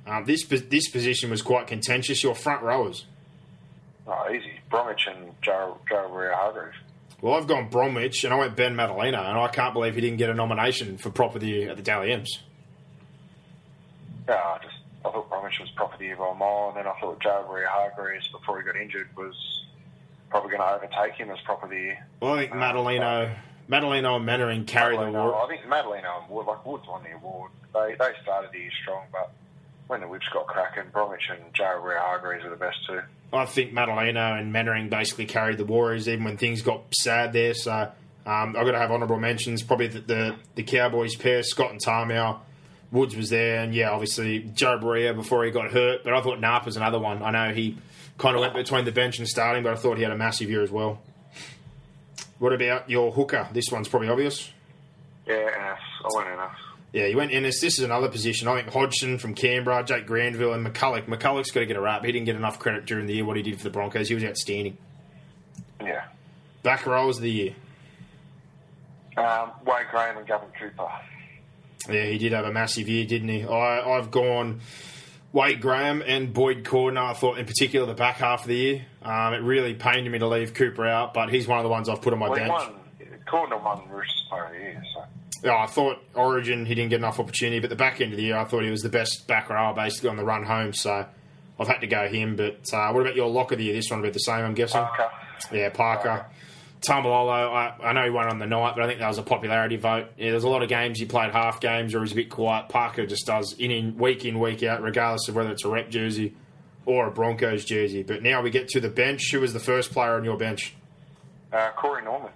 [0.07, 2.23] um, this this position was quite contentious.
[2.23, 3.05] Your front rowers.
[4.07, 4.53] Oh, easy.
[4.75, 6.73] Bromwich and Waerea
[7.23, 10.17] Well, I've gone Bromwich and I went Ben Matulino, and I can't believe he didn't
[10.17, 12.41] get a nomination for prop of the year at the Dally M's.
[14.29, 16.93] Yeah, I just I thought Bromwich was proper the year by a mile, and then
[16.93, 19.37] I thought Joe Hargreaves before he got injured, was
[20.29, 22.07] probably going to overtake him as proper the year.
[22.21, 23.37] Well, I think uh, Matulino,
[23.69, 25.37] Matulino and Mannering carry the award.
[25.37, 27.53] I think Matulino and Wood, like Woods won the award.
[27.73, 29.31] They they started the year strong, but
[29.87, 33.01] when the whips got cracking, Bromwich and Joe Waerea Hargreaves are the best two.
[33.35, 37.55] I think Matulino and Mannering basically carried the Warriors even when things got sad there.
[37.55, 39.63] So um, I've got to have honourable mentions.
[39.63, 42.39] Probably the, the, the Cowboys pair, Scott and Tamou.
[42.93, 46.05] Woods was there, and yeah, obviously Joe Berea before he got hurt.
[46.05, 47.23] But I thought Narp was another one.
[47.25, 47.77] I know he
[48.19, 50.49] kind of went between the bench and starting, but I thought he had a massive
[50.49, 51.01] year as well.
[52.39, 53.49] What about your hooker?
[53.53, 54.53] This one's probably obvious.
[55.27, 55.77] Yeah.
[56.05, 56.64] I went Ennis.
[56.95, 57.61] Yeah, you went Ennis.
[57.61, 58.47] This is another position.
[58.47, 61.07] I think Hodgson from Canberra, Jake Granville, and McCullough.
[61.07, 62.05] McCullough's got to get a rap.
[62.05, 64.09] He didn't get enough credit during the year what he did for the Broncos.
[64.09, 64.79] He was outstanding.
[65.83, 66.05] Yeah.
[66.63, 67.55] Back rows of the year.
[69.17, 70.89] Um, Wade Graham and Gavin Cooper.
[71.89, 73.45] Yeah, he did have a massive year, didn't he?
[73.45, 74.61] I, I've gone
[75.33, 77.11] Wade Graham and Boyd Cordner.
[77.11, 78.87] I thought, in particular, the back half of the year.
[79.03, 81.89] Um, it really pained me to leave Cooper out, but he's one of the ones
[81.89, 82.73] I've put on my Well, he bench.
[83.27, 84.83] Cordner won Roosters Player of the Year.
[84.95, 85.05] So.
[85.43, 88.25] Yeah, I thought Origin he didn't get enough opportunity, but the back end of the
[88.25, 90.73] year I thought he was the best back rower basically on the run home.
[90.73, 91.07] So
[91.59, 92.37] I've had to go him.
[92.37, 93.75] But uh, what about your lock of the year?
[93.75, 94.81] This one will be the same, I'm guessing.
[94.81, 95.11] Parker.
[95.53, 96.27] Yeah, Parker.
[96.81, 99.23] Taumalolo, I, I know he won on the night, but I think that was a
[99.23, 100.09] popularity vote.
[100.19, 102.69] Yeah, there's a lot of games he played half games or he's a bit quiet.
[102.69, 105.89] Parker just does in, in week in, week out, regardless of whether it's a rep
[105.89, 106.35] jersey
[106.85, 108.03] or a Broncos jersey.
[108.03, 109.31] But now we get to the bench.
[109.33, 110.75] Who was the first player on your bench?
[111.51, 112.33] Uh, Corey Norman.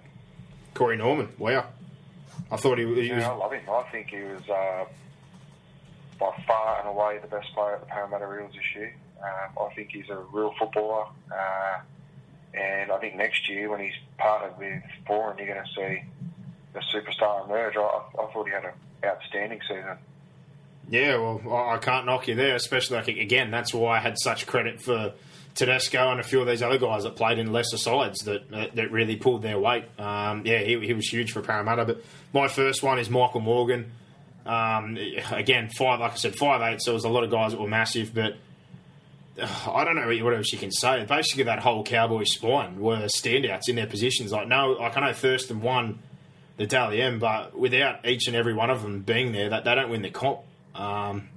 [0.73, 1.29] Corey Norman.
[1.37, 1.65] Wow.
[2.51, 3.07] I thought he, he was.
[3.07, 3.61] Yeah, I love him.
[3.69, 4.85] I think he was uh,
[6.19, 8.95] by far and away the best player at the Parramatta Eels this year.
[9.21, 11.05] Um, I think he's a real footballer.
[11.31, 11.79] Uh,
[12.53, 16.03] and I think next year, when he's partnered with Foran, you're going to see
[16.73, 17.75] the superstar emerge.
[17.75, 18.71] I, I thought he had an
[19.05, 19.97] outstanding season.
[20.89, 23.51] Yeah, well, I can't knock you there, especially like again.
[23.51, 25.13] That's why I had such credit for
[25.55, 28.91] Tedesco and a few of these other guys that played in lesser sides that that,
[28.91, 29.85] really pulled their weight.
[29.99, 31.85] Um, yeah, he, he was huge for Parramatta.
[31.85, 33.91] But my first one is Michael Morgan.
[34.45, 34.97] Um,
[35.31, 36.81] again, five, like I said, five eight.
[36.81, 38.37] So there was a lot of guys that were massive, but
[39.39, 41.05] uh, I don't know what else you can say.
[41.05, 44.31] Basically, that whole Cowboy spine were standouts in their positions.
[44.31, 45.99] Like no, like I know Thurston won
[46.57, 49.75] the Dally M, but without each and every one of them being there, that they
[49.75, 50.39] don't win the comp.
[50.75, 51.29] Um,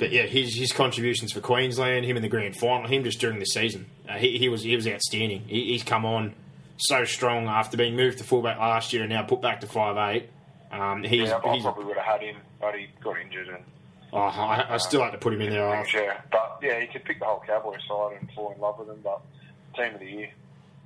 [0.00, 3.38] but yeah, his his contributions for Queensland, him in the grand final, him just during
[3.38, 5.42] the season, uh, he, he was he was outstanding.
[5.46, 6.34] He, he's come on
[6.78, 9.96] so strong after being moved to fullback last year and now put back to five
[10.14, 10.30] eight.
[10.72, 13.62] Um, he's, Yeah, I he's probably would have had him, but he got injured and
[14.12, 15.84] oh, I, I still like to put him in there.
[15.94, 16.20] Yeah.
[16.32, 19.00] But yeah, he could pick the whole Cowboy side and fall in love with them.
[19.04, 19.20] But
[19.76, 20.30] team of the year.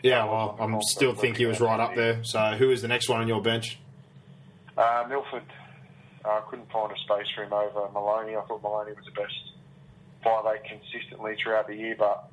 [0.03, 2.23] Yeah, well, I'm still think he was right up there.
[2.25, 3.79] So who is the next one on your bench?
[4.77, 5.45] Uh, Milford.
[6.25, 8.37] I uh, couldn't find a space for him over Maloney.
[8.37, 9.35] I thought Maloney was the best
[10.23, 12.31] five eight consistently throughout the year, but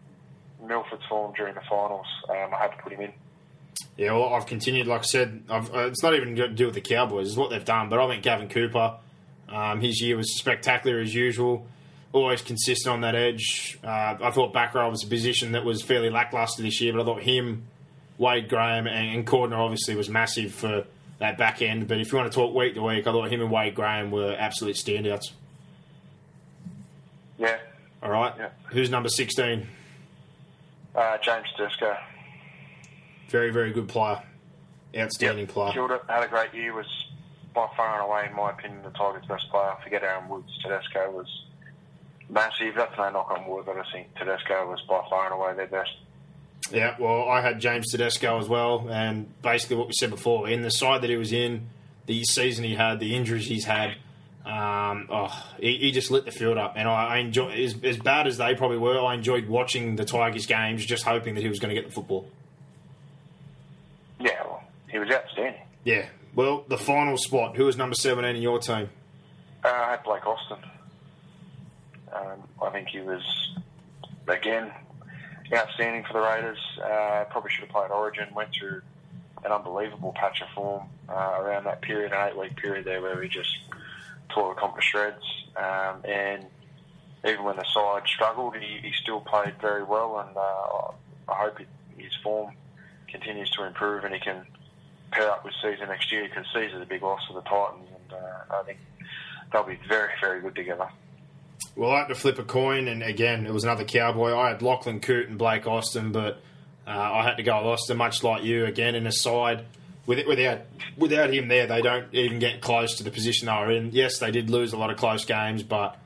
[0.65, 3.13] Milford's form during the finals, um, I had to put him in.
[3.97, 4.87] Yeah, well, I've continued.
[4.87, 7.27] Like I said, uh, it's not even to do with the Cowboys.
[7.27, 7.89] It's what they've done.
[7.89, 8.95] But I think Gavin Cooper,
[9.49, 11.67] um, his year was spectacular as usual.
[12.13, 13.77] Always consistent on that edge.
[13.83, 17.01] Uh, I thought back row was a position that was fairly lackluster this year, but
[17.01, 17.65] I thought him,
[18.17, 20.85] Wade Graham, and, and Cordner obviously was massive for
[21.22, 21.88] that back end.
[21.88, 24.11] But if you want to talk week to week, I thought him and Wade Graham
[24.11, 25.32] were absolute standouts.
[27.38, 27.57] Yeah,
[28.03, 28.49] All right, Yeah.
[28.69, 29.67] who's number sixteen?
[30.95, 31.95] uh, James Tedesco.
[33.30, 34.22] Very, very good player,
[34.97, 35.72] outstanding player.
[35.72, 36.01] Killed it.
[36.09, 36.74] Had a great year.
[36.74, 36.86] Was
[37.53, 39.74] by far and away, in my opinion, the Tigers' best player.
[39.84, 40.51] Forget Aaron Woods.
[40.61, 41.28] Tedesco was
[42.30, 42.76] massive.
[42.76, 45.67] That's no knock on Wood, but I think Tedesco was by far and away their
[45.67, 45.91] best.
[46.72, 50.61] Yeah, well, I had James Tedesco as well, and basically what we said before in
[50.61, 51.67] the side that he was in,
[52.05, 53.95] the season he had, the injuries he's had,
[54.45, 57.97] um, oh, he, he just lit the field up, and I, I enjoy as, as
[57.97, 58.99] bad as they probably were.
[58.99, 61.93] I enjoyed watching the Tigers games, just hoping that he was going to get the
[61.93, 62.28] football.
[64.19, 65.61] Yeah, well, he was outstanding.
[65.84, 66.05] Yeah.
[66.34, 67.57] Well, the final spot.
[67.57, 68.89] Who was number seventeen in your team?
[69.63, 70.57] Uh, I had Blake Austin.
[72.13, 73.22] Um, I think he was,
[74.28, 74.72] again,
[75.53, 76.59] outstanding for the Raiders.
[76.81, 78.27] Uh, probably should have played Origin.
[78.33, 78.81] Went through
[79.43, 83.29] an unbelievable patch of form uh, around that period, an eight-week period there where he
[83.29, 83.57] just
[84.29, 85.23] tore the comp to shreds.
[85.55, 86.45] Um, and
[87.25, 90.19] even when the side struggled, he, he still played very well.
[90.19, 92.53] And uh, I hope he, his form
[93.07, 94.45] continues to improve and he can
[95.11, 97.89] pair up with Sezer next year because Sezer's a big loss for the Titans.
[97.93, 98.79] And uh, I think
[99.51, 100.87] they'll be very, very good together.
[101.76, 104.36] Well, I had to flip a coin, and again, it was another Cowboy.
[104.36, 106.41] I had Lachlan Coote and Blake Austin, but
[106.86, 109.66] uh, I had to go with Austin, much like you, again, in a side.
[110.05, 110.62] With, without
[110.97, 113.91] without him there, they don't even get close to the position they were in.
[113.91, 115.97] Yes, they did lose a lot of close games, but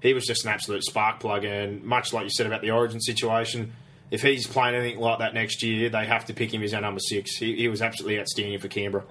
[0.00, 1.44] he was just an absolute spark plug.
[1.44, 3.72] And much like you said about the Origin situation,
[4.10, 6.80] if he's playing anything like that next year, they have to pick him as our
[6.80, 7.36] number six.
[7.36, 9.04] He, he was absolutely outstanding for Canberra.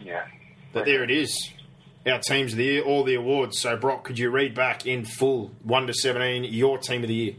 [0.00, 0.26] Yeah.
[0.72, 1.50] But there it is.
[2.06, 3.60] Our teams of the year, all the awards.
[3.60, 7.14] So, Brock, could you read back in full, 1 to 17, your team of the
[7.14, 7.34] year?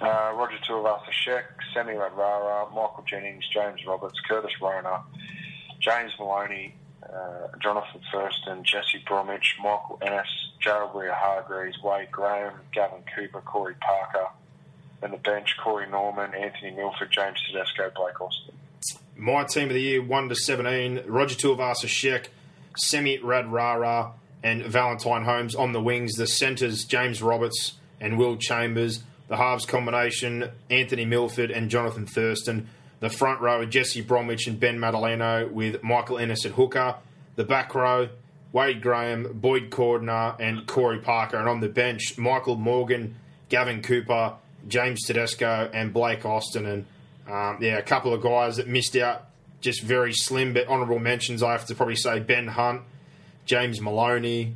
[0.00, 5.02] Uh, Roger Tuivasa Sheck, Semi Radradra, Michael Jennings, James Roberts, Curtis Rona,
[5.80, 10.28] James Maloney, uh, Jonathan Thurston, Jesse Bromwich, Michael Ennis,
[10.60, 14.28] Jared Waerea Hargreaves, Wade Graham, Gavin Cooper, Corey Parker,
[15.02, 18.54] and the bench, Corey Norman, Anthony Milford, James Tedesco, Blake Austin.
[19.16, 22.26] My team of the year, 1 to 17, Roger Tuivasa Sheck,
[22.80, 24.12] Semi Radradra,
[24.42, 26.14] and Valentine Holmes on the wings.
[26.14, 29.02] The centres, James Roberts and Will Chambers.
[29.28, 32.68] The halves combination, Anthony Milford and Jonathan Thurston.
[33.00, 36.96] The front row, Jesse Bromwich and Ben Matulino with Michael Ennis at hooker.
[37.36, 38.08] The back row,
[38.52, 41.36] Wade Graham, Boyd Cordner, and Corey Parker.
[41.36, 43.14] And on the bench, Michael Morgan,
[43.48, 44.34] Gavin Cooper,
[44.66, 46.66] James Tedesco, and Blake Austin.
[46.66, 46.86] And
[47.28, 49.29] um, yeah, a couple of guys that missed out
[49.60, 50.52] just very slim.
[50.54, 52.82] But honourable mentions, I have to probably say Ben Hunt,
[53.46, 54.54] James Maloney,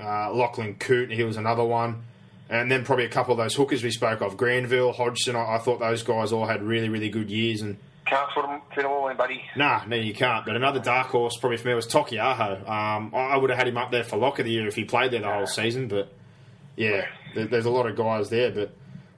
[0.00, 2.02] uh, Lachlan Coote, he was another one.
[2.50, 5.36] And then probably a couple of those hookers we spoke of, Granville, Hodgson.
[5.36, 7.62] I, I thought those guys all had really, really good years.
[7.62, 9.42] And Can't fit them, fit 'em all in, buddy.
[9.56, 10.44] Nah, no, you can't.
[10.44, 12.68] But another dark horse probably for me was Taukeiaho.
[12.68, 14.74] Um, I I would have had him up there for lock of the year if
[14.74, 15.88] he played there the whole season.
[15.88, 16.12] But
[16.76, 18.50] yeah, there, there's a lot of guys there.
[18.50, 18.72] But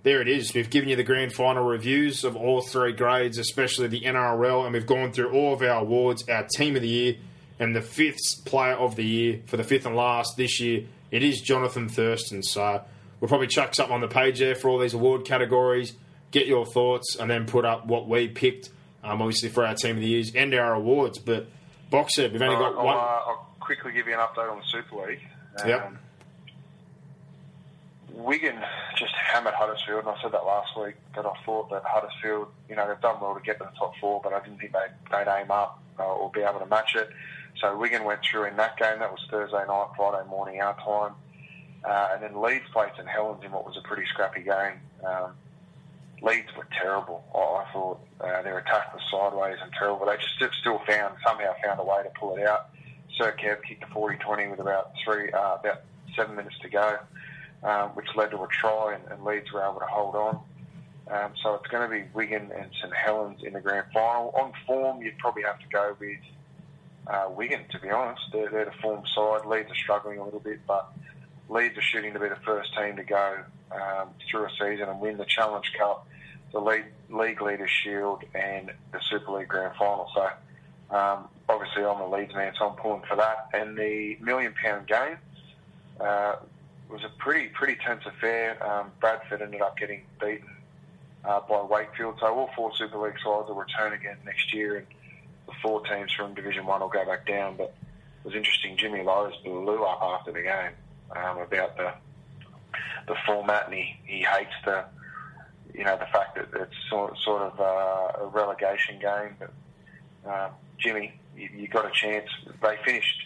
[0.04, 0.54] there it is.
[0.54, 4.74] We've given you the grand final reviews of all three grades, especially the NRL, and
[4.74, 7.16] we've gone through all of our awards, our team of the year,
[7.58, 10.84] and the fifth player of the year for the fifth and last this year.
[11.10, 12.42] It is Jonathan Thurston.
[12.42, 12.82] So
[13.18, 15.94] we'll probably chuck something on the page there for all these award categories.
[16.30, 18.70] Get your thoughts, and then put up what we picked.
[19.02, 21.18] Um, obviously for our team of the years and our awards.
[21.18, 21.46] But
[21.90, 22.96] Boxer, we've only got I'll, one.
[22.96, 25.20] Uh, I'll quickly give you an update on the Super League.
[25.62, 25.92] Um, Yep.
[28.16, 28.56] Wigan
[28.96, 32.76] just hammered Huddersfield, and I said that last week that I thought that Huddersfield, you
[32.76, 34.94] know, they've done well to get to the top four, but I didn't think they'd,
[35.10, 37.10] they'd aim up uh, or be able to match it.
[37.60, 39.00] So Wigan went through in that game.
[39.00, 41.14] That was Thursday night, Friday morning our time.
[41.84, 44.80] Uh, and then Leeds played St Helens in what was a pretty scrappy game.
[45.04, 45.32] Um,
[46.22, 47.24] Leeds were terrible.
[47.34, 50.06] I, I thought uh, their attack was sideways and terrible.
[50.06, 52.70] They just still found somehow found a way to pull it out.
[53.16, 55.82] Sir Kev kicked a 40-20 with about three, uh, about
[56.16, 56.98] seven minutes to go,
[57.64, 60.40] um, which led to a try, and, and Leeds were able to hold on.
[61.10, 64.30] Um, so it's going to be Wigan and St Helens in the grand final.
[64.38, 66.18] On form, you'd probably have to go with
[67.06, 68.22] uh, Wigan, to be honest.
[68.32, 69.46] They're, they're the form side.
[69.46, 70.90] Leeds are struggling a little bit, but
[71.48, 73.38] Leeds are shooting to be the first team to go
[73.72, 76.06] um, through a season and win the Challenge Cup,
[76.52, 80.08] the League, League Leaders Shield, and the Super League Grand Final.
[80.14, 83.48] So um, obviously I'm a Leeds man, so I'm pulling for that.
[83.52, 85.18] And the million pound game
[86.00, 86.36] uh,
[86.94, 88.56] was a pretty pretty tense affair.
[88.64, 90.48] Um, Bradford ended up getting beaten
[91.24, 94.86] uh, by Wakefield, so all four Super League sides will return again next year, and
[95.46, 97.56] the four teams from Division One will go back down.
[97.56, 97.74] But
[98.20, 98.76] it was interesting.
[98.76, 100.72] Jimmy Lowes blew up after the game
[101.16, 101.92] um, about the
[103.08, 104.84] the format, and he, he hates the
[105.74, 109.36] you know the fact that it's sort sort of uh, a relegation game.
[109.40, 112.28] But uh, Jimmy, you, you got a chance.
[112.62, 113.20] They finished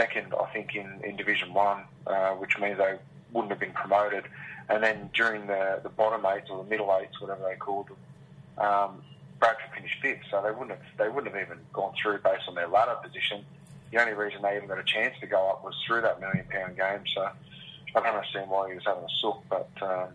[0.00, 2.98] second, I think, in, in Division One, uh, which means they
[3.32, 4.24] wouldn't have been promoted.
[4.68, 8.64] And then during the, the bottom eights or the middle eights, whatever they called them,
[8.66, 9.02] um,
[9.38, 12.54] Bradford finished fifth, so they wouldn't have they wouldn't have even gone through based on
[12.54, 13.44] their ladder position.
[13.90, 16.44] The only reason they even got a chance to go up was through that million
[16.50, 17.02] pound game.
[17.14, 20.08] So I don't understand why he was having a sook, but um,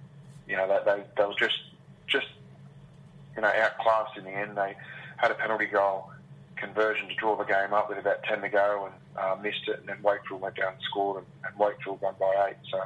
[0.48, 1.60] you know they, they they were just
[2.08, 2.28] just
[3.36, 4.56] you know outclassed in the end.
[4.56, 4.76] They
[5.18, 6.12] had a penalty goal
[6.56, 9.80] conversion to draw the game up with about ten to go and uh, missed it,
[9.80, 12.58] and then Wakefield went down and scored, and, and Wakefield won by eight.
[12.72, 12.84] So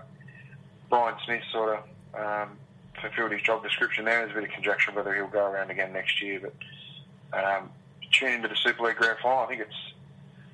[0.89, 2.57] Brian Smith sort of um,
[3.01, 4.19] fulfilled his job description there.
[4.19, 6.53] There's a bit of conjecture whether he'll go around again next year, but
[7.37, 7.69] um,
[8.11, 9.39] tune into the Super League Grand Final.
[9.39, 9.93] I think it's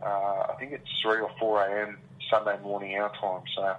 [0.02, 1.98] uh, I think it's three or four a.m.
[2.30, 3.44] Sunday morning our time.
[3.56, 3.76] So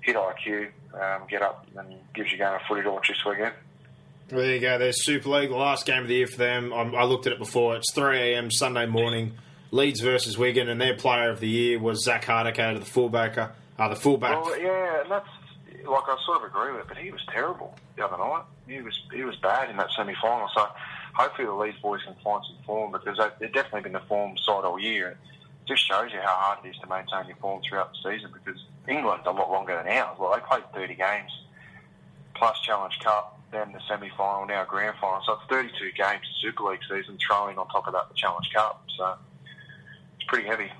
[0.00, 3.54] hit IQ, um, get up, and gives you going a footy to watch this weekend.
[4.28, 4.78] There you go.
[4.78, 6.72] There's Super League, last game of the year for them.
[6.72, 7.76] I'm, I looked at it before.
[7.76, 8.50] It's 3 a.m.
[8.50, 9.34] Sunday morning.
[9.72, 13.50] Leeds versus Wigan, and their player of the year was Zach Hardaker, the fullbacker.
[13.78, 14.44] Uh, the fullback.
[14.44, 15.28] Well, yeah, and that's
[15.84, 18.44] like I sort of agree with it, but he was terrible the other night.
[18.68, 20.48] He was he was bad in that semi final.
[20.54, 20.68] So
[21.14, 24.36] hopefully the Leeds boys can find some form because they, they've definitely been the form
[24.36, 25.08] side all year.
[25.08, 25.16] It
[25.66, 28.60] just shows you how hard it is to maintain your form throughout the season because
[28.86, 30.18] England's a lot longer than ours.
[30.18, 31.30] Well, they played 30 games
[32.34, 35.22] plus Challenge Cup, then the semi final, now grand final.
[35.24, 38.84] So it's 32 games Super League season, throwing on top of that the Challenge Cup.
[38.98, 39.16] So
[40.32, 40.70] pretty heavy.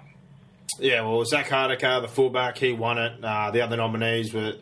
[0.78, 3.22] Yeah, well, Zach Hardaker, the fullback, he won it.
[3.22, 4.54] Uh, the other nominees were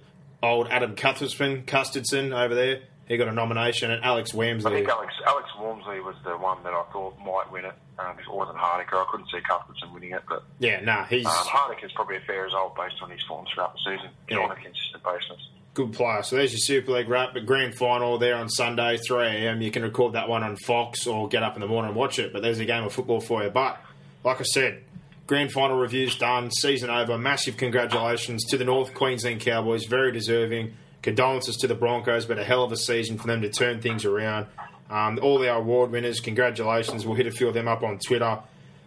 [0.43, 2.81] old Adam Cuthbertson, Custardson over there.
[3.07, 4.73] He got a nomination, and Alex I Walmsley.
[4.73, 7.75] think Alex Alex Walmsley was the one that I thought might win it.
[7.99, 11.27] Um, if it wasn't Hardaker, I couldn't see Cuthbertson winning it, but Yeah, nah, he's
[11.27, 14.39] um, Hardaker's probably a fair result based on his form throughout the season Yeah.
[14.39, 15.49] on a consistent basis.
[15.75, 16.23] good player.
[16.23, 17.35] So there's your Super League wrap.
[17.35, 19.61] But grand final there on Sunday, 3 a.m.
[19.61, 22.19] You can record that one on Fox or get up in the morning and watch
[22.19, 22.33] it.
[22.33, 23.51] But there's a game of football for you.
[23.51, 23.81] But
[24.24, 24.82] like I said,
[25.26, 27.16] grand final reviews done, season over.
[27.16, 30.74] Massive congratulations to the North Queensland Cowboys, very deserving.
[31.02, 34.05] Condolences to the Broncos, but a hell of a season for them to turn things
[34.05, 34.47] around.
[34.90, 37.06] Um, all our award winners, congratulations.
[37.06, 38.40] We'll hit a few of them up on Twitter.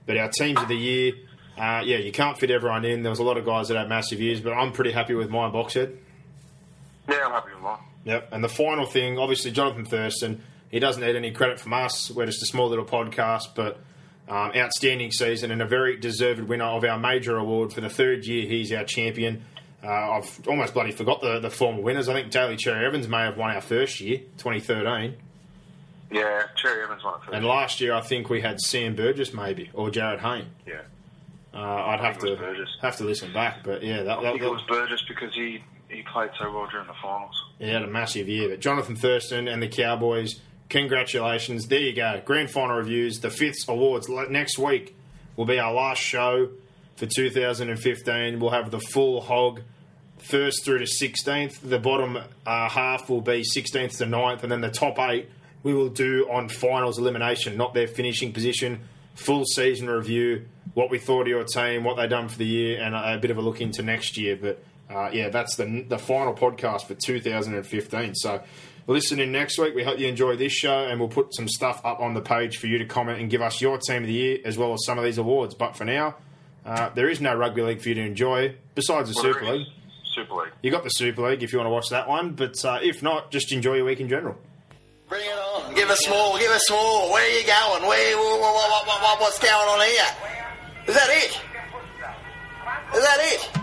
[0.06, 1.14] But our teams of the year,
[1.58, 3.04] uh, yeah, you can't fit everyone in.
[3.04, 5.30] There was a lot of guys that had massive years, but I'm pretty happy with
[5.30, 5.96] my box boxhead.
[7.10, 7.80] Yeah, I'm happy with mine.
[8.06, 8.30] Yep.
[8.32, 10.44] And the final thing, obviously, Jonathan Thurston.
[10.70, 12.10] He doesn't need any credit from us.
[12.12, 13.80] We're just a small little podcast, but
[14.34, 18.26] um, outstanding season and a very deserved winner of our major award for the third
[18.26, 18.48] year.
[18.48, 19.46] He's our champion.
[19.84, 22.10] Uh, I've almost bloody forgot the, the former winners.
[22.10, 25.16] I think Daly Cherry Evans may have won our first year, 2013.
[26.10, 27.36] Yeah, Cherry Evans won it first.
[27.36, 30.48] And last year, I think we had Sam Burgess maybe or Jarryd Hayne.
[30.66, 30.82] yeah.
[31.54, 34.24] Uh, I'd have think it was to have to listen back, but yeah, that, I
[34.24, 37.36] that, think it was Burgess because he, he played so well during the finals.
[37.60, 38.50] He had a massive year.
[38.50, 41.68] But Jonathan Thurston and the Cowboys, congratulations.
[41.68, 42.22] There you go.
[42.26, 43.20] Grand final reviews.
[43.20, 44.96] The fifth awards next week
[45.36, 46.50] will be our last show
[46.96, 48.40] for 2015.
[48.40, 49.62] We'll have the full hog
[50.18, 51.60] first through to 16th.
[51.62, 55.30] The bottom uh, half will be 16th to 9th, and then the top eight
[55.64, 58.82] we will do on finals elimination, not their finishing position.
[59.16, 62.82] Full season review, what we thought of your team, what they done for the year,
[62.82, 64.36] and a, a bit of a look into next year.
[64.36, 68.16] But uh, yeah, that's the the final podcast for 2015.
[68.16, 68.42] So
[68.88, 69.76] listen in next week.
[69.76, 72.58] We hope you enjoy this show, and we'll put some stuff up on the page
[72.58, 74.86] for you to comment and give us your team of the year as well as
[74.86, 75.56] some of these awards.
[75.56, 76.16] But for now,
[76.66, 79.68] uh, there is no rugby league for you to enjoy besides the Well, Super League.
[80.14, 80.52] Super League.
[80.62, 83.02] You got the Super League if you want to watch that one, but uh, if
[83.02, 84.38] not, just enjoy your week in general.
[85.10, 85.74] Bring it on.
[85.76, 86.38] Give us more.
[86.40, 87.12] Give us more.
[87.12, 87.88] Where are you going?
[87.88, 88.18] Where?
[88.18, 90.06] What, what, what, what, what's going on here?
[90.88, 91.42] Is that it?
[92.96, 93.63] Is that it?